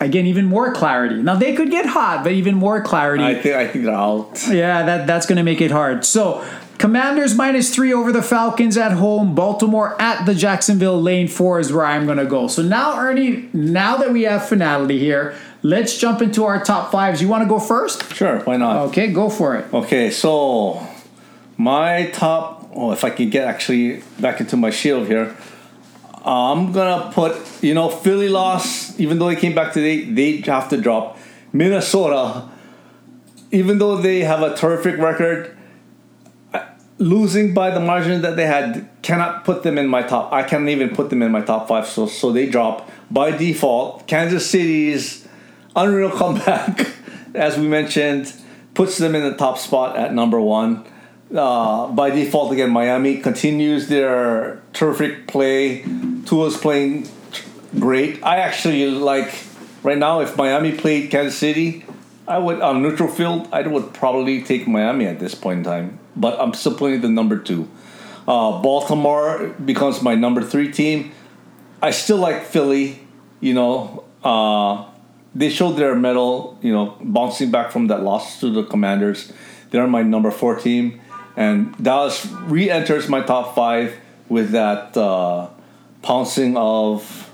[0.00, 1.22] again, even more clarity.
[1.22, 3.24] Now they could get hot, but even more clarity.
[3.24, 4.42] I think I think they're out.
[4.48, 6.04] Yeah, that that's going to make it hard.
[6.04, 6.44] So,
[6.78, 9.34] Commanders minus three over the Falcons at home.
[9.34, 12.48] Baltimore at the Jacksonville lane four is where I'm going to go.
[12.48, 17.20] So now, Ernie, now that we have finality here, let's jump into our top fives.
[17.20, 18.14] You want to go first?
[18.14, 18.76] Sure, why not?
[18.88, 19.72] Okay, go for it.
[19.74, 20.86] Okay, so
[21.56, 22.70] my top.
[22.76, 25.36] Oh, if I can get actually back into my shield here,
[26.24, 27.36] I'm gonna put.
[27.62, 29.00] You know, Philly lost.
[29.00, 31.18] Even though they came back today, they have to drop.
[31.52, 32.48] Minnesota,
[33.50, 35.56] even though they have a terrific record,
[36.52, 36.64] uh,
[36.98, 40.32] losing by the margin that they had cannot put them in my top.
[40.32, 41.86] I can't even put them in my top five.
[41.86, 44.08] So so they drop by default.
[44.08, 45.23] Kansas City's
[45.76, 46.88] unreal comeback,
[47.34, 48.32] as we mentioned,
[48.74, 50.84] puts them in the top spot at number one.
[51.34, 55.82] Uh, by default, again, Miami continues their terrific play.
[56.26, 57.08] Tua's playing
[57.78, 58.22] great.
[58.22, 59.34] I actually like
[59.82, 60.20] right now.
[60.20, 61.84] If Miami played Kansas City,
[62.28, 63.48] I would on neutral field.
[63.52, 65.98] I would probably take Miami at this point in time.
[66.16, 67.68] But I'm still playing the number two.
[68.28, 71.12] Uh, Baltimore becomes my number three team.
[71.82, 73.00] I still like Philly.
[73.40, 74.84] You know, uh,
[75.34, 76.58] they showed their mettle.
[76.62, 79.32] You know, bouncing back from that loss to the Commanders.
[79.70, 81.00] They're my number four team,
[81.36, 83.94] and Dallas re-enters my top five
[84.28, 85.48] with that uh,
[86.02, 87.33] pouncing of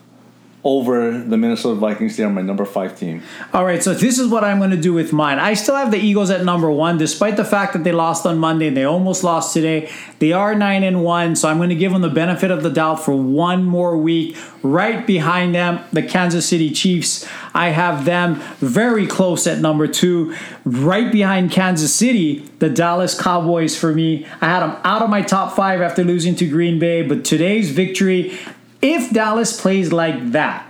[0.62, 2.16] over the Minnesota Vikings.
[2.16, 3.22] They are my number five team.
[3.54, 5.38] All right, so this is what I'm going to do with mine.
[5.38, 8.38] I still have the Eagles at number one, despite the fact that they lost on
[8.38, 9.90] Monday and they almost lost today.
[10.18, 12.70] They are nine and one, so I'm going to give them the benefit of the
[12.70, 14.36] doubt for one more week.
[14.62, 17.26] Right behind them, the Kansas City Chiefs.
[17.54, 20.34] I have them very close at number two.
[20.66, 24.26] Right behind Kansas City, the Dallas Cowboys for me.
[24.42, 27.70] I had them out of my top five after losing to Green Bay, but today's
[27.70, 28.38] victory
[28.82, 30.66] if Dallas plays like that,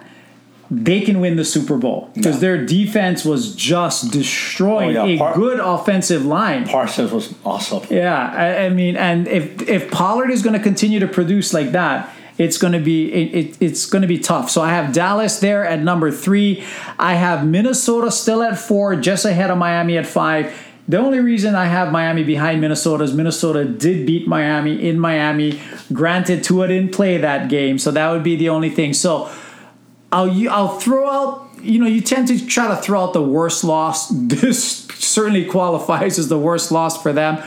[0.71, 2.41] they can win the Super Bowl because yeah.
[2.41, 5.19] their defense was just destroying oh, yeah.
[5.19, 6.65] Par- a good offensive line.
[6.65, 7.83] Parsons was awesome.
[7.91, 11.73] Yeah, I, I mean, and if if Pollard is going to continue to produce like
[11.73, 14.49] that, it's going to be it, it, it's going to be tough.
[14.49, 16.65] So I have Dallas there at number three.
[16.99, 20.57] I have Minnesota still at four, just ahead of Miami at five.
[20.89, 25.61] The only reason I have Miami behind Minnesota is Minnesota did beat Miami in Miami.
[25.93, 28.93] Granted, Tua didn't play that game, so that would be the only thing.
[28.93, 29.31] So
[30.11, 31.49] I'll I'll throw out.
[31.63, 34.11] You know, you tend to try to throw out the worst loss.
[34.31, 37.43] This certainly qualifies as the worst loss for them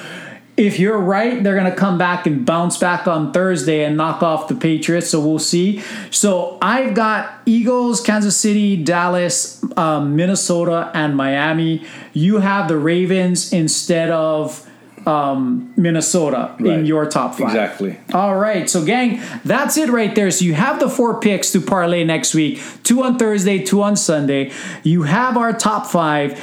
[0.56, 4.22] if you're right, they're going to come back and bounce back on Thursday and knock
[4.22, 5.10] off the Patriots.
[5.10, 5.82] So we'll see.
[6.12, 11.86] So I've got Eagles, Kansas City, Dallas, um, Minnesota, and Miami.
[12.14, 14.70] You have the Ravens instead of
[15.08, 16.80] um, Minnesota right.
[16.80, 17.48] in your top five.
[17.48, 17.98] Exactly.
[18.14, 18.70] All right.
[18.70, 20.30] So, gang, that's it right there.
[20.32, 23.96] So, you have the four picks to parlay next week two on Thursday, two on
[23.96, 24.52] Sunday.
[24.84, 26.42] You have our top five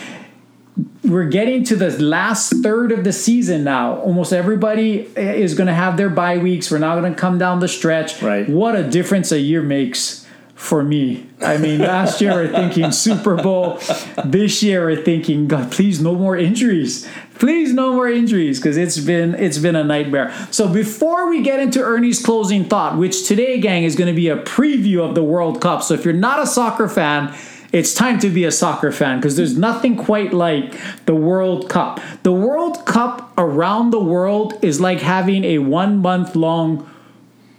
[1.04, 3.96] we're getting to the last third of the season now.
[4.00, 6.70] Almost everybody is going to have their bye weeks.
[6.70, 8.22] We're not going to come down the stretch.
[8.22, 8.48] Right.
[8.48, 11.26] What a difference a year makes for me.
[11.40, 13.80] I mean, last year we're thinking Super Bowl.
[14.24, 17.08] This year we're thinking, God, please no more injuries.
[17.38, 20.30] Please no more injuries because it's been it's been a nightmare.
[20.50, 24.28] So before we get into Ernie's closing thought, which today, gang, is going to be
[24.28, 25.82] a preview of the World Cup.
[25.82, 27.34] So if you're not a soccer fan
[27.72, 30.74] it's time to be a soccer fan because there's nothing quite like
[31.06, 32.00] the World Cup.
[32.22, 36.88] The World Cup around the world is like having a one month long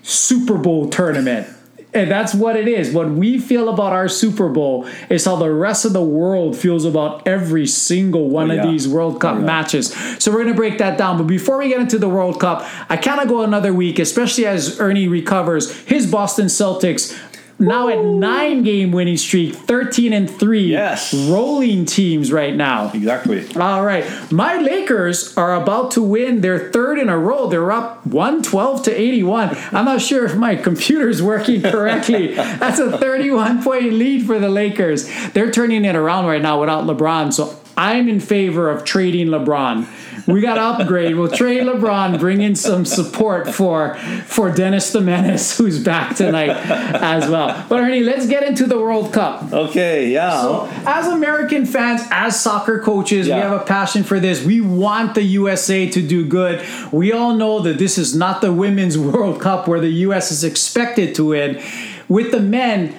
[0.04, 1.48] Super Bowl tournament.
[1.94, 2.94] And that's what it is.
[2.94, 6.86] What we feel about our Super Bowl is how the rest of the world feels
[6.86, 8.64] about every single one oh, yeah.
[8.64, 9.46] of these World Cup oh, yeah.
[9.46, 9.94] matches.
[10.18, 11.18] So we're going to break that down.
[11.18, 14.80] But before we get into the World Cup, I cannot go another week, especially as
[14.80, 15.78] Ernie recovers.
[15.82, 17.18] His Boston Celtics
[17.62, 20.66] now at nine game winning streak, 13 and 3.
[20.72, 21.14] Yes.
[21.14, 22.92] Rolling teams right now.
[22.94, 23.48] Exactly.
[23.56, 24.06] All right.
[24.32, 27.48] My Lakers are about to win their third in a row.
[27.48, 29.56] They're up 112 to 81.
[29.72, 32.36] I'm not sure if my computer's working correctly.
[32.36, 35.10] That's a 31 point lead for the Lakers.
[35.34, 37.32] They're turning it around right now without LeBron.
[37.34, 39.88] So I'm in favor of trading LeBron.
[40.28, 41.16] We got to upgrade.
[41.16, 46.50] We'll trade LeBron, bring in some support for for Dennis the Menace, who's back tonight
[46.50, 47.66] as well.
[47.68, 49.52] But Ernie, let's get into the World Cup.
[49.52, 50.42] Okay, yeah.
[50.42, 53.36] So, as American fans, as soccer coaches, yeah.
[53.36, 54.44] we have a passion for this.
[54.44, 56.66] We want the USA to do good.
[56.92, 60.44] We all know that this is not the Women's World Cup where the US is
[60.44, 61.62] expected to win.
[62.08, 62.96] With the men,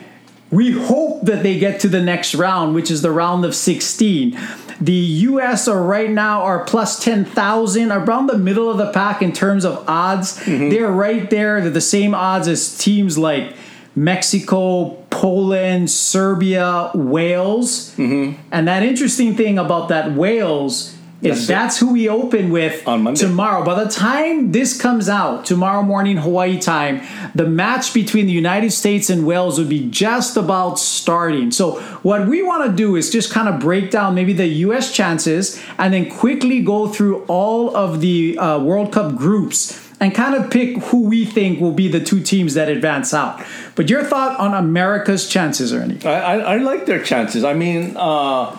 [0.51, 4.39] we hope that they get to the next round, which is the round of 16.
[4.83, 9.33] The US are right now are plus 10,000, around the middle of the pack in
[9.33, 10.41] terms of odds.
[10.41, 10.71] Mm-hmm.
[10.71, 11.61] They're right there.
[11.61, 13.55] They're the same odds as teams like
[13.95, 17.95] Mexico, Poland, Serbia, Wales.
[17.97, 18.41] Mm-hmm.
[18.51, 23.21] And that interesting thing about that Wales if that's who we open with on Monday.
[23.21, 27.01] tomorrow, by the time this comes out, tomorrow morning Hawaii time,
[27.35, 31.51] the match between the United States and Wales would be just about starting.
[31.51, 34.93] So, what we want to do is just kind of break down maybe the U.S.
[34.93, 40.35] chances and then quickly go through all of the uh, World Cup groups and kind
[40.35, 43.41] of pick who we think will be the two teams that advance out.
[43.77, 46.05] But your thought on America's chances, Ernie?
[46.05, 47.45] I, I, I like their chances.
[47.45, 48.59] I mean, uh,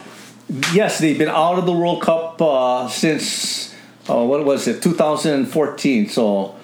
[0.74, 3.74] yes, they've been out of the World Cup uh, since
[4.10, 6.10] uh, what was it, 2014.
[6.10, 6.56] So,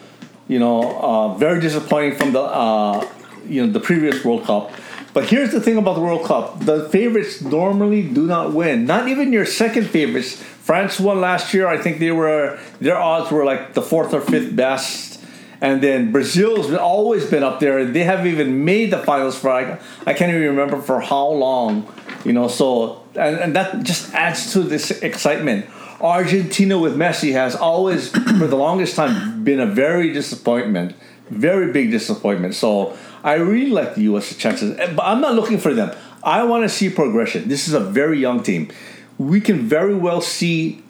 [0.48, 3.08] you know, uh, very disappointing from the uh,
[3.48, 4.72] you know the previous World Cup.
[5.14, 8.86] But here's the thing about the World Cup: the favorites normally do not win.
[8.86, 10.36] Not even your second favorites.
[10.36, 11.68] France won last year.
[11.68, 15.10] I think they were their odds were like the fourth or fifth best.
[15.62, 17.84] And then Brazil's always been up there.
[17.84, 21.92] They haven't even made the finals for I, I can't even remember for how long.
[22.26, 25.66] You know, so and, and that just adds to this excitement.
[26.02, 30.96] Argentina with Messi has always, for the longest time, been a very disappointment,
[31.30, 32.56] very big disappointment.
[32.56, 34.36] So I really like the U.S.
[34.36, 35.96] chances, eh, but I'm not looking for them.
[36.24, 37.48] I want to see progression.
[37.48, 38.72] This is a very young team.
[39.18, 40.84] We can very well see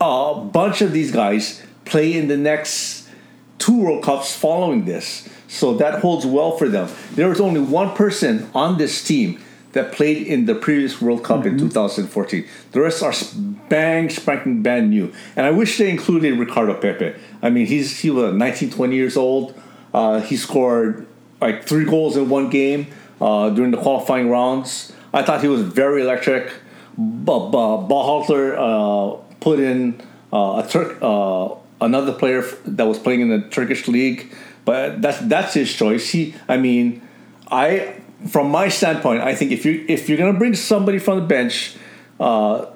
[0.00, 3.08] a bunch of these guys play in the next
[3.58, 5.28] two World Cups following this.
[5.48, 6.90] So that holds well for them.
[7.12, 9.42] There was only one person on this team
[9.72, 12.46] that played in the previous World Cup in 2014.
[12.72, 13.12] The rest are
[13.68, 15.12] bang spanking brand new.
[15.36, 17.14] And I wish they included Ricardo Pepi.
[17.42, 19.60] I mean, he's he was 19, 20 years old.
[19.92, 21.06] Uh, he scored
[21.40, 22.86] like three goals in one game
[23.20, 24.92] uh, during the qualifying rounds.
[25.12, 26.52] I thought he was very electric.
[26.96, 30.00] But Berhalter uh, put in
[30.32, 34.32] uh, a Turk, uh, another player that was playing in the Turkish league,
[34.64, 36.10] but that's that's his choice.
[36.10, 37.00] He, I mean,
[37.52, 41.26] I from my standpoint, I think if you if you're gonna bring somebody from the
[41.26, 41.76] bench
[42.18, 42.66] uh,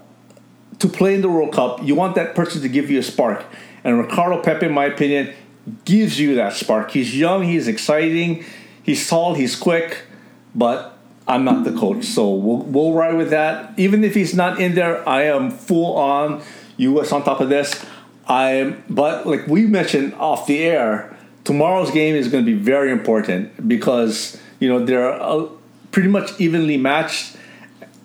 [0.79, 3.45] to play in the World Cup, you want that person to give you a spark.
[3.85, 5.35] And Ricardo Pepi, in my opinion,
[5.85, 6.93] gives you that spark.
[6.93, 8.45] He's young, he's exciting,
[8.83, 10.03] he's tall, he's quick,
[10.55, 13.79] but I'm not the coach, so we'll we'll ride with that.
[13.79, 16.43] Even if he's not in there, I am full on
[16.77, 17.13] U.S.
[17.13, 17.85] on top of this.
[18.27, 22.59] I am, but like we mentioned off the air, tomorrow's game is going to be
[22.59, 25.49] very important because you know they're uh,
[25.91, 27.37] pretty much evenly matched.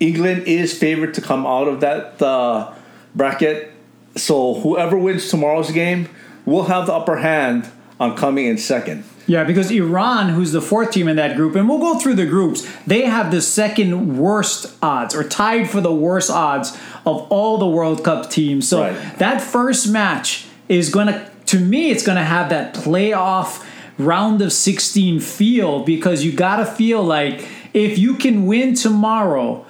[0.00, 2.74] England is favored to come out of that uh,
[3.14, 3.72] bracket,
[4.16, 6.08] so whoever wins tomorrow's game
[6.44, 9.04] will have the upper hand on coming in second.
[9.28, 12.26] Yeah, because Iran, who's the fourth team in that group, and we'll go through the
[12.26, 17.58] groups, they have the second worst odds, or tied for the worst odds of all
[17.58, 18.66] the World Cup teams.
[18.66, 19.18] So right.
[19.18, 23.64] that first match is going to, to me, it's going to have that playoff
[23.98, 29.66] round of 16 feel because you got to feel like if you can win tomorrow,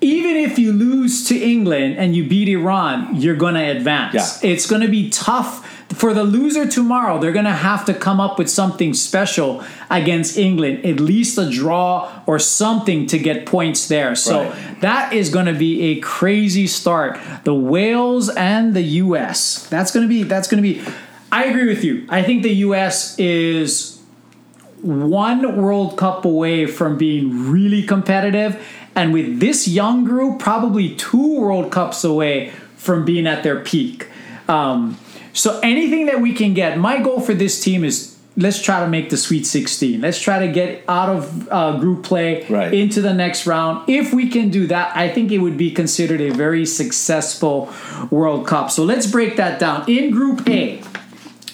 [0.00, 4.42] even if you lose to England and you beat Iran, you're going to advance.
[4.42, 4.50] Yeah.
[4.50, 8.20] It's going to be tough for the loser tomorrow, they're going to have to come
[8.20, 13.88] up with something special against England, at least a draw or something to get points
[13.88, 14.14] there.
[14.14, 14.80] So right.
[14.80, 17.20] that is going to be a crazy start.
[17.44, 19.66] The Wales and the US.
[19.68, 20.82] That's going to be that's going to be
[21.32, 22.06] I agree with you.
[22.10, 23.98] I think the US is
[24.82, 28.62] one World Cup away from being really competitive
[28.94, 34.08] and with this young group probably two World Cups away from being at their peak.
[34.46, 34.98] Um,
[35.32, 38.88] so anything that we can get, my goal for this team is let's try to
[38.88, 40.02] make the Sweet 16.
[40.02, 42.74] Let's try to get out of uh, group play right.
[42.74, 43.88] into the next round.
[43.88, 47.72] If we can do that, I think it would be considered a very successful
[48.10, 48.70] World Cup.
[48.70, 49.88] So let's break that down.
[49.88, 50.82] In Group A,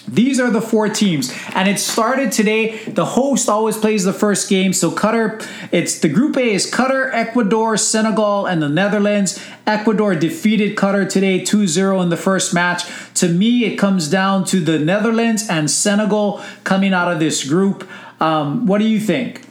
[0.09, 2.79] these are the four teams, and it started today.
[2.85, 5.45] The host always plays the first game, so Qatar.
[5.71, 9.39] It's the Group A is Qatar, Ecuador, Senegal, and the Netherlands.
[9.67, 12.83] Ecuador defeated Qatar today 2-0 in the first match.
[13.15, 17.87] To me, it comes down to the Netherlands and Senegal coming out of this group.
[18.19, 19.43] Um, what do you think?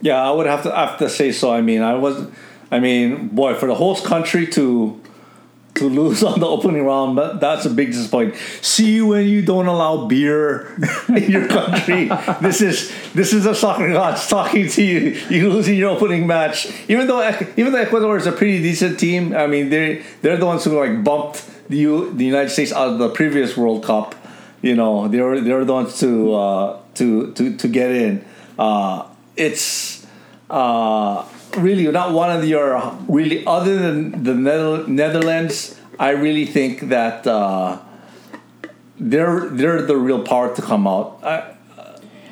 [0.00, 1.52] Yeah, I would have to have to say so.
[1.52, 2.28] I mean, I was,
[2.70, 5.00] I mean, boy, for the host country to
[5.76, 8.40] to lose on the opening round, but that's a big disappointment.
[8.62, 10.74] See when you don't allow beer
[11.08, 12.08] in your country.
[12.40, 15.20] this is this is a soccer gods talking to you.
[15.30, 19.34] You losing your opening match, even though even though Ecuador is a pretty decent team.
[19.34, 22.88] I mean, they they're the ones who like bumped the U, the United States out
[22.88, 24.14] of the previous World Cup.
[24.62, 28.24] You know, they're they're the ones to uh, to to to get in.
[28.58, 29.06] Uh,
[29.36, 30.06] it's.
[30.48, 31.26] Uh,
[31.56, 35.78] really not one of your really other than the Netherlands.
[35.98, 37.78] I really think that uh,
[38.98, 41.20] they're they're the real power to come out.
[41.22, 41.56] I,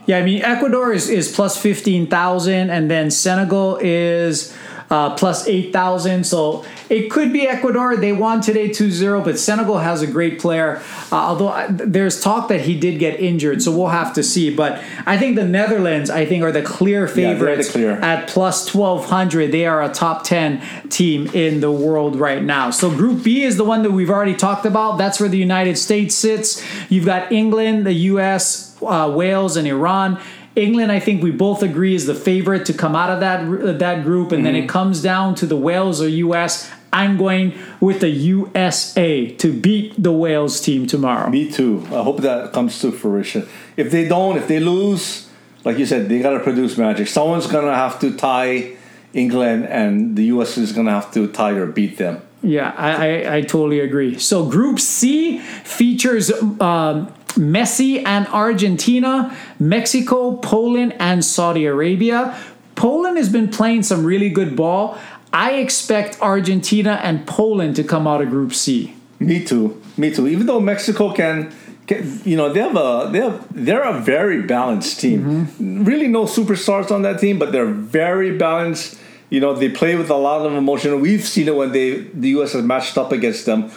[0.07, 4.55] yeah, I mean Ecuador is, is plus fifteen thousand, and then Senegal is
[4.91, 6.25] uh, plus 8,000.
[6.25, 7.97] So it could be Ecuador.
[7.97, 10.83] They won today 2 0, but Senegal has a great player.
[11.11, 14.55] Uh, although uh, there's talk that he did get injured, so we'll have to see.
[14.55, 17.91] But I think the Netherlands, I think, are the clear favorites yeah, the clear.
[18.01, 19.53] at plus 1,200.
[19.53, 22.71] They are a top 10 team in the world right now.
[22.71, 24.99] So Group B is the one that we've already talked about.
[24.99, 26.63] That's where the United States sits.
[26.91, 30.21] You've got England, the U.S., uh, Wales, and Iran.
[30.57, 34.05] England, I think we both agree, is the favorite to come out of that that
[34.05, 34.45] group, and mm-hmm.
[34.45, 34.69] then it mm-hmm.
[34.69, 36.71] comes down to the Wales or U.S.
[36.93, 41.29] I'm going with the USA to beat the Wales team tomorrow.
[41.29, 41.83] Me too.
[41.87, 43.49] I hope that comes to fruition.
[43.77, 45.29] If they don't, if they lose,
[45.65, 47.09] like you said, they got to produce magic.
[47.09, 48.77] Someone's gonna have to tie
[49.13, 52.23] England, and the US is gonna have to tie or beat them.
[52.45, 54.19] Yeah, I, I, I totally agree.
[54.19, 56.31] So Group C features
[56.61, 62.37] um, Messi and Argentina, Mexico, Poland, and Saudi Arabia.
[62.75, 64.99] Poland has been playing some really good ball.
[65.33, 68.95] I expect Argentina and Poland to come out of Group C.
[69.19, 69.81] Me too.
[69.97, 70.29] Me too.
[70.29, 71.53] Even though Mexico can,
[71.87, 75.25] can you know, they have a they have they're a very balanced team.
[75.25, 75.85] Mm-hmm.
[75.85, 78.99] Really, no superstars on that team, but they're very balanced.
[79.31, 81.01] You know, they play with a lot of emotion.
[81.01, 82.53] We've seen it when they the U.S.
[82.53, 83.71] has matched up against them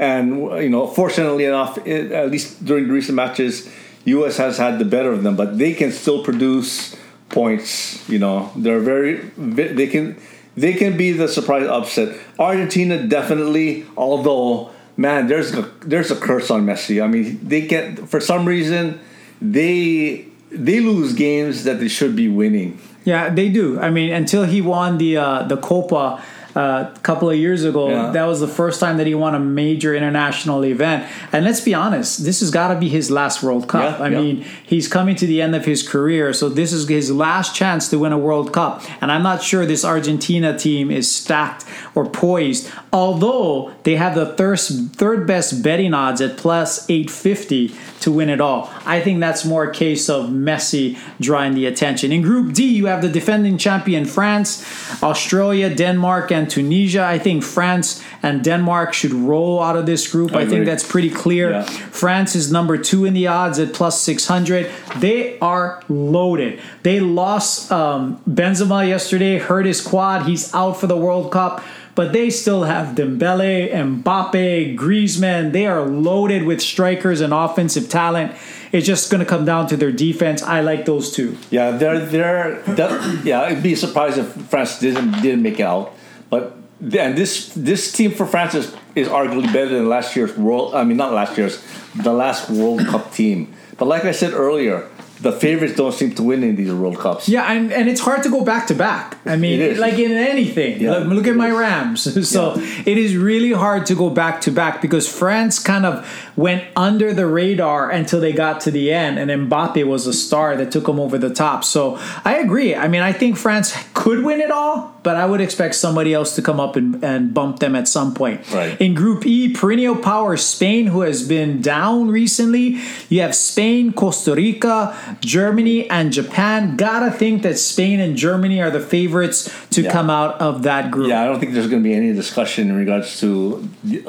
[0.00, 0.30] and
[0.62, 3.70] you know, fortunately enough, it, at least during the recent matches,
[4.06, 4.38] U.S.
[4.38, 6.96] has had the better of them, but they can still produce
[7.28, 8.08] points.
[8.08, 10.16] You know, they're very they can
[10.56, 12.18] they can be the surprise upset.
[12.38, 17.02] Argentina definitely, although man, there's a, there's a curse on Messi.
[17.02, 19.00] I mean, they get for some reason
[19.42, 22.80] they they lose games that they should be winning.
[23.04, 23.78] Yeah, they do.
[23.78, 26.22] I mean, until he won the uh, the Copa
[26.56, 27.88] uh, a couple of years ago.
[27.88, 28.10] Yeah.
[28.10, 31.10] That was the first time that he won a major international event.
[31.32, 33.98] And let's be honest, this has got to be his last World Cup.
[33.98, 34.20] Yeah, I yeah.
[34.20, 37.88] mean, he's coming to the end of his career, so this is his last chance
[37.90, 38.82] to win a World Cup.
[39.00, 44.26] And I'm not sure this Argentina team is stacked or poised, although they have the
[44.26, 48.70] third, third best betting odds at plus 850 to win it all.
[48.84, 52.12] I think that's more a case of Messi drawing the attention.
[52.12, 54.64] In Group D, you have the defending champion France,
[55.02, 57.04] Australia, Denmark, and Tunisia.
[57.04, 60.34] I think France and Denmark should roll out of this group.
[60.34, 61.50] I, I think that's pretty clear.
[61.50, 61.62] Yeah.
[61.62, 64.70] France is number two in the odds at plus 600.
[64.98, 66.60] They are loaded.
[66.82, 70.26] They lost um, Benzema yesterday, hurt his quad.
[70.26, 71.62] He's out for the World Cup
[72.00, 75.52] but they still have Dembele, Mbappe, Griezmann.
[75.52, 78.32] They are loaded with strikers and offensive talent.
[78.72, 80.42] It's just going to come down to their defense.
[80.42, 81.36] I like those two.
[81.50, 83.42] Yeah, they're they're that, yeah.
[83.42, 85.92] I'd be surprised if France didn't didn't make it out.
[86.30, 90.74] But and this this team for France is, is arguably better than last year's world.
[90.74, 91.62] I mean, not last year's,
[91.94, 93.52] the last World Cup team.
[93.76, 94.88] But like I said earlier,
[95.20, 97.28] the favorites don't seem to win in these World Cups.
[97.28, 99.18] Yeah, and, and it's hard to go back to back.
[99.26, 100.80] I mean, like in anything.
[100.80, 102.08] Yeah, look, look at my Rams.
[102.30, 102.82] So yeah.
[102.86, 106.06] it is really hard to go back to back because France kind of
[106.36, 110.56] went under the radar until they got to the end, and Mbappe was a star
[110.56, 111.64] that took them over the top.
[111.64, 112.74] So I agree.
[112.74, 116.34] I mean, I think France could win it all, but I would expect somebody else
[116.36, 118.50] to come up and, and bump them at some point.
[118.52, 118.78] Right.
[118.80, 122.80] In Group E, perennial power Spain, who has been down recently.
[123.08, 126.76] You have Spain, Costa Rica, Germany, and Japan.
[126.76, 129.92] Gotta think that Spain and Germany are the favorites to yeah.
[129.92, 131.08] come out of that group.
[131.08, 133.68] Yeah, I don't think there's going to be any discussion in regards to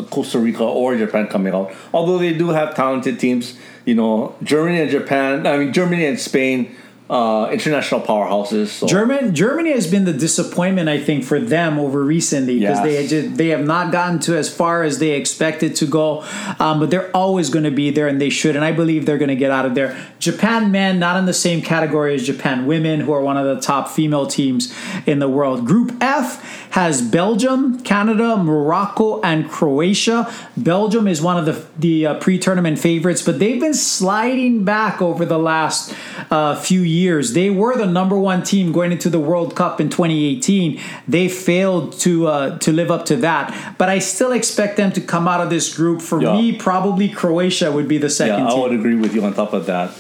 [0.10, 1.74] Costa Rica or Japan coming out.
[1.94, 5.48] Although they do have talented teams, you know, Germany and Japan.
[5.48, 6.76] I mean, Germany and Spain
[7.12, 8.68] uh, international powerhouses.
[8.68, 8.88] So.
[8.88, 12.86] German Germany has been the disappointment, I think, for them over recently because yes.
[12.86, 16.24] they just, they have not gotten to as far as they expected to go.
[16.58, 18.56] Um, but they're always going to be there, and they should.
[18.56, 20.02] And I believe they're going to get out of there.
[20.20, 23.62] Japan men, not in the same category as Japan women, who are one of the
[23.62, 24.74] top female teams
[25.06, 25.66] in the world.
[25.66, 30.32] Group F has Belgium, Canada, Morocco, and Croatia.
[30.58, 35.26] Belgium is one of the the uh, pre-tournament favorites, but they've been sliding back over
[35.26, 35.94] the last
[36.30, 37.34] uh, few years years.
[37.34, 40.80] They were the number one team going into the World Cup in 2018.
[41.08, 45.02] They failed to uh, to live up to that, but I still expect them to
[45.02, 46.02] come out of this group.
[46.02, 46.34] For yeah.
[46.34, 48.40] me, probably Croatia would be the second.
[48.40, 48.62] Yeah, I team.
[48.62, 49.92] would agree with you on top of that.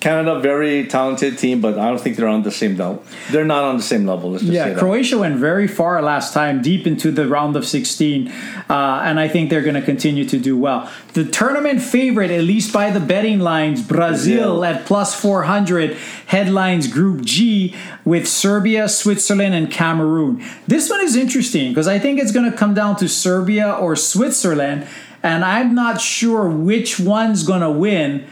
[0.00, 3.04] Canada, very talented team, but I don't think they're on the same level.
[3.30, 4.40] They're not on the same level.
[4.42, 9.20] yeah, Croatia went very far last time, deep into the round of 16, uh, and
[9.20, 10.90] I think they're going to continue to do well.
[11.12, 15.94] The tournament favorite, at least by the betting lines, Brazil at plus 400,
[16.26, 20.42] headlines Group G with Serbia, Switzerland, and Cameroon.
[20.66, 23.96] This one is interesting because I think it's going to come down to Serbia or
[23.96, 24.86] Switzerland,
[25.22, 28.26] and I'm not sure which one's going to win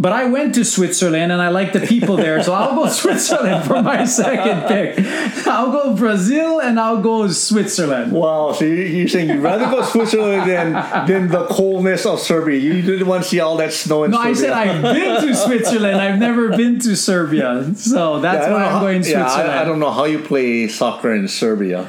[0.00, 3.64] but I went to Switzerland and I like the people there, so I'll go Switzerland
[3.64, 5.04] for my second pick.
[5.46, 8.12] I'll go Brazil and I'll go Switzerland.
[8.12, 10.72] Wow, so you're saying you'd rather go Switzerland than
[11.06, 12.58] than the coldness of Serbia?
[12.58, 14.30] You didn't want to see all that snow in no, Serbia.
[14.30, 16.00] I said I've been to Switzerland.
[16.00, 19.48] I've never been to Serbia, so that's yeah, why I'm how, going Switzerland.
[19.48, 21.86] Yeah, I, I, don't know how you play soccer in Serbia.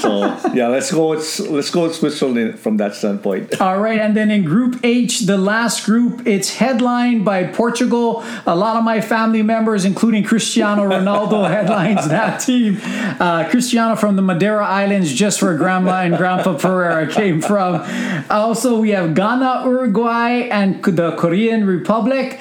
[0.00, 1.10] So yeah, let's go.
[1.10, 3.60] With, let's go with Switzerland from that standpoint.
[3.60, 8.24] All right, and then in Group H, the last group, it's headlined by by Portugal.
[8.46, 12.80] A lot of my family members, including Cristiano Ronaldo, headlines that team.
[12.82, 17.84] Uh, Cristiano from the Madeira Islands, just where Grandma and Grandpa Pereira came from.
[18.30, 22.40] Also, we have Ghana, Uruguay, and the Korean Republic.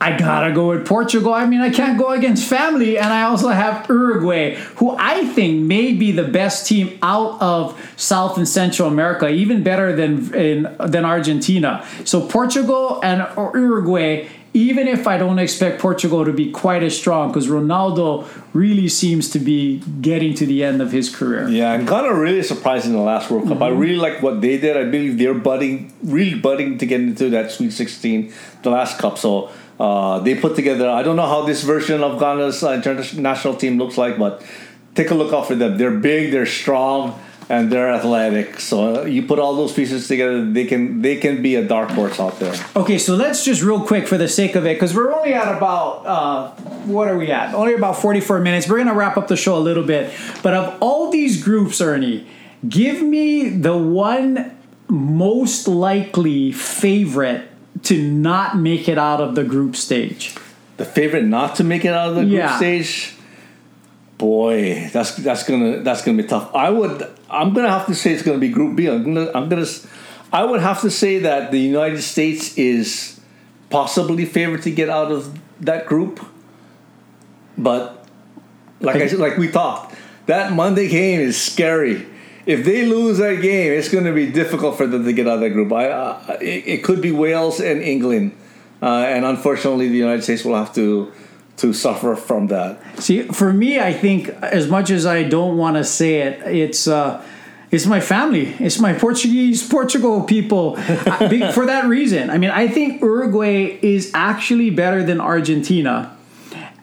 [0.00, 1.34] I gotta go with Portugal.
[1.34, 5.62] I mean, I can't go against family, and I also have Uruguay, who I think
[5.62, 10.76] may be the best team out of South and Central America, even better than in,
[10.78, 11.84] than Argentina.
[12.04, 14.28] So Portugal and Uruguay.
[14.54, 19.28] Even if I don't expect Portugal to be quite as strong, because Ronaldo really seems
[19.30, 21.48] to be getting to the end of his career.
[21.48, 23.54] Yeah, and Ghana really surprised in the last World Cup.
[23.54, 23.62] Mm-hmm.
[23.62, 24.76] I really like what they did.
[24.76, 28.32] I believe they're budding, really budding to get into that Sweet 16,
[28.62, 29.18] the last cup.
[29.18, 30.88] So uh, they put together.
[30.88, 34.42] I don't know how this version of Ghana's uh, international team looks like, but
[34.94, 35.78] take a look out for them.
[35.78, 37.20] They're big, they're strong.
[37.50, 38.60] And they're athletic.
[38.60, 42.20] So you put all those pieces together, they can they can be a dark horse
[42.20, 42.54] out there.
[42.76, 45.56] Okay, so let's just real quick for the sake of it, because we're only at
[45.56, 46.50] about uh,
[46.84, 47.54] what are we at?
[47.54, 48.68] Only about forty-four minutes.
[48.68, 52.26] We're gonna wrap up the show a little bit, but of all these groups, Ernie,
[52.68, 54.56] give me the one
[54.88, 57.48] most likely favorite
[57.84, 60.34] to not make it out of the group stage.
[60.78, 62.56] The favorite not to make it out of the group Yeah.
[62.56, 63.14] stage.
[64.16, 66.52] Boy, that's that's gonna that's gonna be tough.
[66.54, 68.86] I would I'm gonna have to say it's gonna be Group B.
[68.86, 69.86] I'm gonna I'm gonna s-
[70.32, 73.20] I would have to say that the United States is
[73.70, 76.24] possibly favored to get out of that group,
[77.56, 78.06] but
[78.80, 79.94] like I said, like we talked,
[80.26, 82.06] that Monday game is scary.
[82.46, 85.34] If they lose that game, it's going to be difficult for them to get out
[85.34, 85.70] of that group.
[85.72, 88.32] I, it, it could be Wales and England,
[88.80, 91.12] uh, and unfortunately, the United States will have to
[91.58, 92.80] to suffer from that.
[93.00, 96.88] See, for me, I think as much as I don't want to say it, it's
[96.88, 97.22] uh,
[97.70, 98.54] it's my family.
[98.58, 100.76] It's my Portuguese Portugal people.
[101.52, 106.16] For that reason, I mean, I think Uruguay is actually better than Argentina,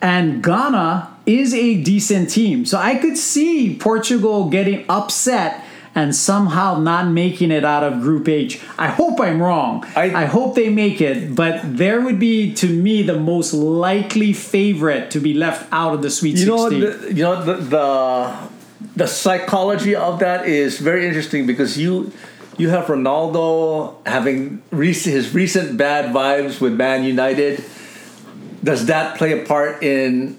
[0.00, 2.64] and Ghana is a decent team.
[2.64, 5.64] So I could see Portugal getting upset.
[5.96, 8.60] And somehow not making it out of Group H.
[8.78, 9.84] I hope I'm wrong.
[9.96, 14.34] I- I hope they make it, but there would be, to me, the most likely
[14.34, 16.80] favorite to be left out of the Sweet You know, 16.
[16.80, 17.86] the, you know the, the
[18.94, 22.12] the psychology of that is very interesting because you
[22.58, 27.64] you have Ronaldo having recent, his recent bad vibes with Man United.
[28.64, 30.36] Does that play a part in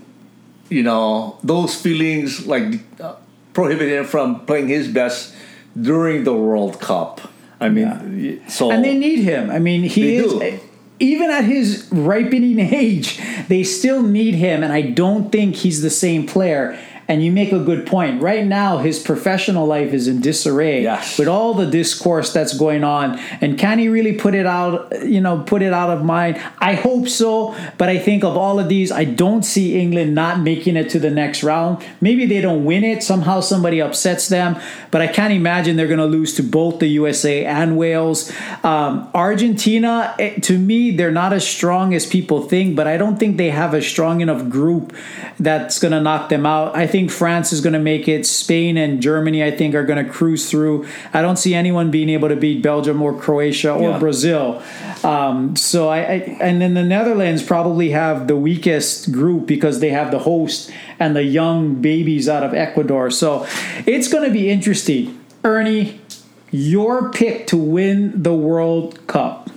[0.69, 3.15] you know those feelings like uh,
[3.53, 5.33] prohibiting him from playing his best
[5.81, 7.21] during the World Cup?
[7.59, 9.49] I mean, y- so and they need him.
[9.49, 10.59] I mean, he They is do.
[10.99, 15.89] even at his ripening age, they still need him, and I don't think he's the
[15.89, 16.77] same player.
[17.07, 18.21] And you make a good point.
[18.21, 21.17] Right now, his professional life is in disarray Yes.
[21.17, 23.17] with all the discourse that's going on.
[23.39, 24.91] And can he really put it out?
[25.05, 26.37] You know, put it out of mind.
[26.59, 30.41] I hope so, but I think of all of these, I don't see England not
[30.41, 31.83] making it to the next round.
[32.01, 33.03] Maybe they don't win it.
[33.03, 34.57] Somehow somebody upsets them,
[34.91, 38.31] but I can't imagine they're going to lose to both the USA and Wales.
[38.63, 43.17] Um, Argentina, eh, to me, they're not as strong as people think, but I don't
[43.17, 44.93] think they have a strong enough group
[45.39, 46.75] that's going to knock them out.
[46.75, 48.25] I think France is going to make it.
[48.25, 50.87] Spain and Germany, I think, are going to cruise through.
[51.13, 53.99] I don't see anyone being able to beat Belgium or Croatia or Yeah.
[53.99, 54.63] Brazil.
[55.03, 59.89] Um, so I, I, and then the Netherlands probably have the weakest group because they
[59.89, 63.11] have the host and the young babies out of Ecuador.
[63.11, 63.45] So
[63.85, 65.19] it's going to be interesting.
[65.43, 66.01] Ernie,
[66.49, 69.49] your pick to win the World Cup.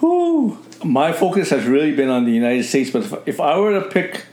[0.00, 0.58] Whew.
[0.84, 3.88] My focus has really been on the United States, but if, if I were to
[3.88, 4.26] pick,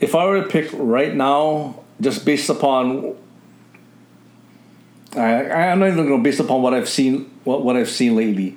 [0.00, 3.16] if I were to pick right now, just based upon,
[5.16, 8.16] I, I'm not even going to based upon what I've seen, what, what I've seen
[8.16, 8.56] lately.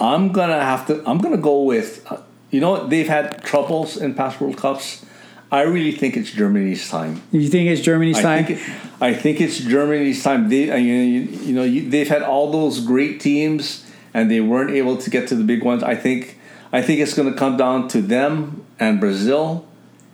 [0.00, 1.02] I'm gonna have to.
[1.06, 2.10] I'm gonna go with.
[2.10, 2.90] Uh, you know, what?
[2.90, 5.04] they've had troubles in past World Cups.
[5.52, 7.22] I really think it's Germany's time.
[7.32, 8.44] You think it's Germany's I time?
[8.46, 8.68] think, it,
[9.00, 10.48] I think it's Germany's time.
[10.48, 13.84] They, I you, you know, you, they've had all those great teams,
[14.14, 15.82] and they weren't able to get to the big ones.
[15.82, 16.38] I think,
[16.72, 19.66] I think it's going to come down to them and Brazil,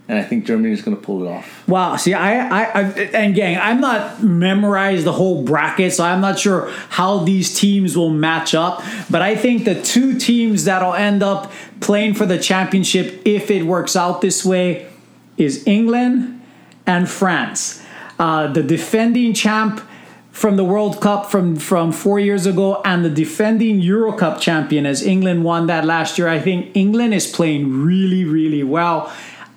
[0.08, 1.68] and I think Germany is going to pull it off.
[1.68, 1.96] Wow.
[1.96, 2.82] See, I, I, I,
[3.12, 7.96] and gang, I'm not memorized the whole bracket, so I'm not sure how these teams
[7.96, 8.84] will match up.
[9.10, 11.50] But I think the two teams that'll end up
[11.80, 14.88] playing for the championship, if it works out this way,
[15.36, 16.40] is England
[16.86, 17.82] and France.
[18.18, 19.82] Uh, the defending champ
[20.30, 24.86] from the World Cup from from four years ago, and the defending Euro Cup champion,
[24.86, 26.28] as England won that last year.
[26.28, 29.10] I think England is playing really, really well.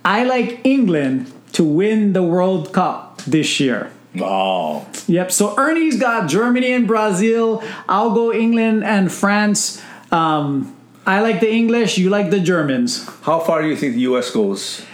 [0.04, 3.92] I like England to win the World Cup this year.
[4.20, 5.32] Oh, Yep.
[5.32, 7.64] So Ernie's got Germany and Brazil.
[7.88, 9.82] I'll go England and France.
[10.12, 10.76] Um,
[11.06, 11.98] I like the English.
[11.98, 13.08] You like the Germans.
[13.24, 14.30] how far do you think the U.S.
[14.30, 14.86] goes?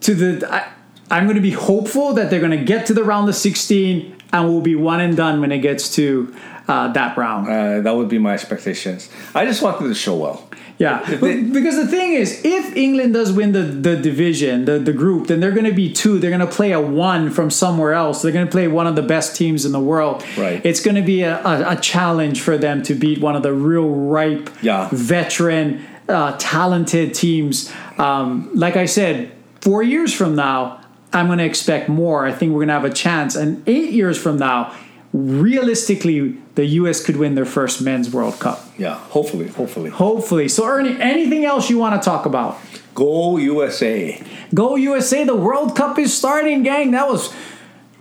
[0.00, 0.70] To the, I,
[1.10, 4.16] I'm going to be hopeful that they're going to get to the round of 16
[4.32, 6.34] and we'll be one and done when it gets to
[6.70, 7.48] uh, that round.
[7.48, 9.08] Uh, that would be my expectations.
[9.34, 10.38] I just wanted to show well.
[10.78, 14.94] Yeah, they- because the thing is, if England does win the, the division, the, the
[14.94, 16.18] group, then they're going to be two.
[16.18, 18.22] They're going to play a one from somewhere else.
[18.22, 20.24] They're going to play one of the best teams in the world.
[20.38, 20.64] Right.
[20.64, 23.52] It's going to be a, a, a challenge for them to beat one of the
[23.52, 24.88] real ripe, Yeah.
[24.92, 27.70] veteran, uh, talented teams.
[27.98, 30.80] Um, like I said, four years from now,
[31.12, 32.24] I'm going to expect more.
[32.26, 33.36] I think we're going to have a chance.
[33.36, 34.72] And eight years from now,
[35.12, 37.04] realistically, the U.S.
[37.04, 38.64] could win their first men's World Cup.
[38.78, 39.90] Yeah, hopefully, hopefully.
[39.90, 40.48] Hopefully.
[40.48, 42.58] So, Ernie, anything else you want to talk about?
[42.94, 44.22] Go USA.
[44.54, 45.24] Go USA.
[45.24, 46.90] The World Cup is starting, gang.
[46.92, 47.32] That was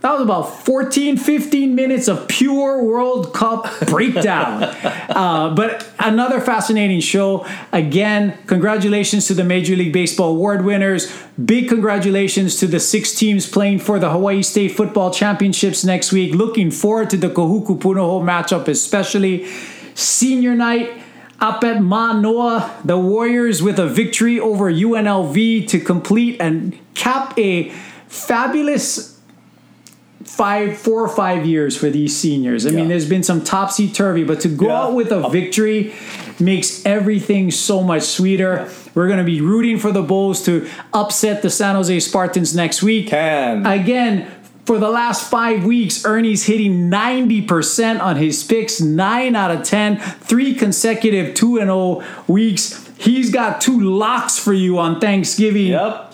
[0.02, 4.64] that was about 14, 15 minutes of pure World Cup breakdown.
[5.10, 7.46] uh, but another fascinating show.
[7.74, 11.14] Again, congratulations to the Major League Baseball award winners.
[11.44, 16.34] Big congratulations to the six teams playing for the Hawaii State Football Championships next week.
[16.34, 19.48] Looking forward to the Kahuku Punahou matchup, especially.
[19.96, 21.02] Senior night
[21.42, 27.70] up at Manoa, the Warriors with a victory over UNLV to complete and cap a
[28.08, 29.19] fabulous
[30.40, 32.66] five, four or five years for these seniors.
[32.66, 32.78] I yeah.
[32.78, 34.84] mean, there's been some topsy turvy, but to go yeah.
[34.84, 35.94] out with a victory
[36.40, 38.72] makes everything so much sweeter.
[38.96, 42.82] We're going to be rooting for the 'Bows to upset the San Jose Spartans next
[42.82, 43.10] week.
[43.10, 43.66] Can.
[43.66, 44.32] Again,
[44.64, 49.98] for the last five weeks, Ernie's hitting 90% on his picks, 9 out of 10,
[49.98, 52.90] three consecutive 2 0 weeks.
[52.98, 55.68] He's got two locks for you on Thanksgiving.
[55.68, 56.09] Yep.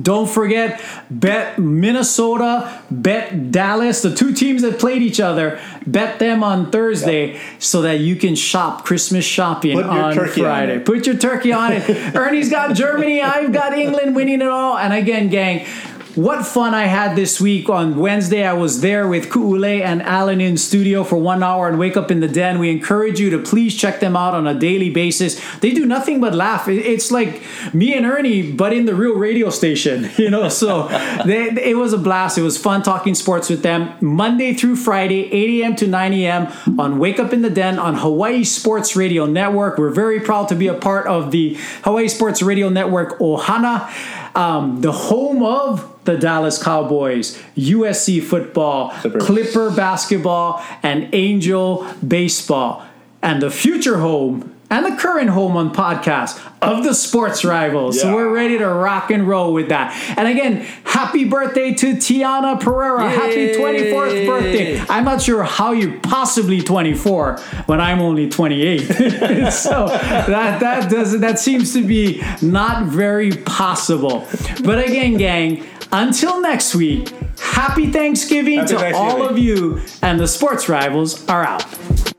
[0.00, 0.80] Don't forget,
[1.10, 5.60] bet Minnesota, bet Dallas, the two teams that played each other.
[5.86, 7.42] Bet them on Thursday yep.
[7.58, 10.76] so that you can shop Christmas shopping on Friday.
[10.76, 11.88] On Put your turkey on it.
[12.14, 14.76] Ernie's got Germany, I've got England winning it all.
[14.76, 15.66] And again, gang,
[16.14, 17.68] what fun I had this week.
[17.68, 21.78] On Wednesday, I was there with Kuule and Alan in studio for one hour and
[21.78, 22.58] Wake Up in the Den.
[22.58, 25.40] We encourage you to please check them out on a daily basis.
[25.60, 26.68] They do nothing but laugh.
[26.68, 27.42] It's like
[27.72, 30.48] me and Ernie, but in the real radio station, you know?
[30.48, 30.88] So
[31.24, 32.38] they, it was a blast.
[32.38, 35.76] It was fun talking sports with them Monday through Friday, 8 a.m.
[35.76, 36.80] to 9 a.m.
[36.80, 39.78] on Wake Up in the Den on Hawaii Sports Radio Network.
[39.78, 43.88] We're very proud to be a part of the Hawaii Sports Radio Network Ohana,
[44.34, 49.26] um, the home of the Dallas Cowboys, USC football, Clippers.
[49.26, 52.86] Clipper basketball, and Angel baseball.
[53.22, 57.96] And the future home and the current home on podcast of the sports rivals.
[57.96, 58.02] Yeah.
[58.02, 59.94] So we're ready to rock and roll with that.
[60.16, 63.04] And again, happy birthday to Tiana Pereira.
[63.04, 63.16] Yay.
[63.16, 64.80] Happy 24th birthday.
[64.88, 68.78] I'm not sure how you're possibly 24 when I'm only 28.
[69.52, 74.26] so that that does that seems to be not very possible.
[74.64, 77.08] But again, gang, until next week,
[77.38, 78.94] happy Thanksgiving happy to Thanksgiving.
[78.94, 82.14] all of you, and the sports rivals are out.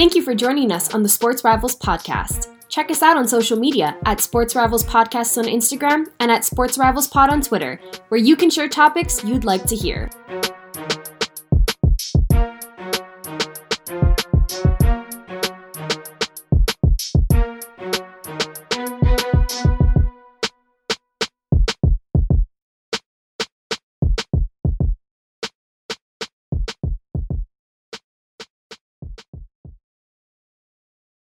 [0.00, 2.48] Thank you for joining us on the Sports Rivals podcast.
[2.70, 6.78] Check us out on social media at Sports Rivals Podcasts on Instagram and at Sports
[6.78, 7.78] Rivals Pod on Twitter,
[8.08, 10.08] where you can share topics you'd like to hear.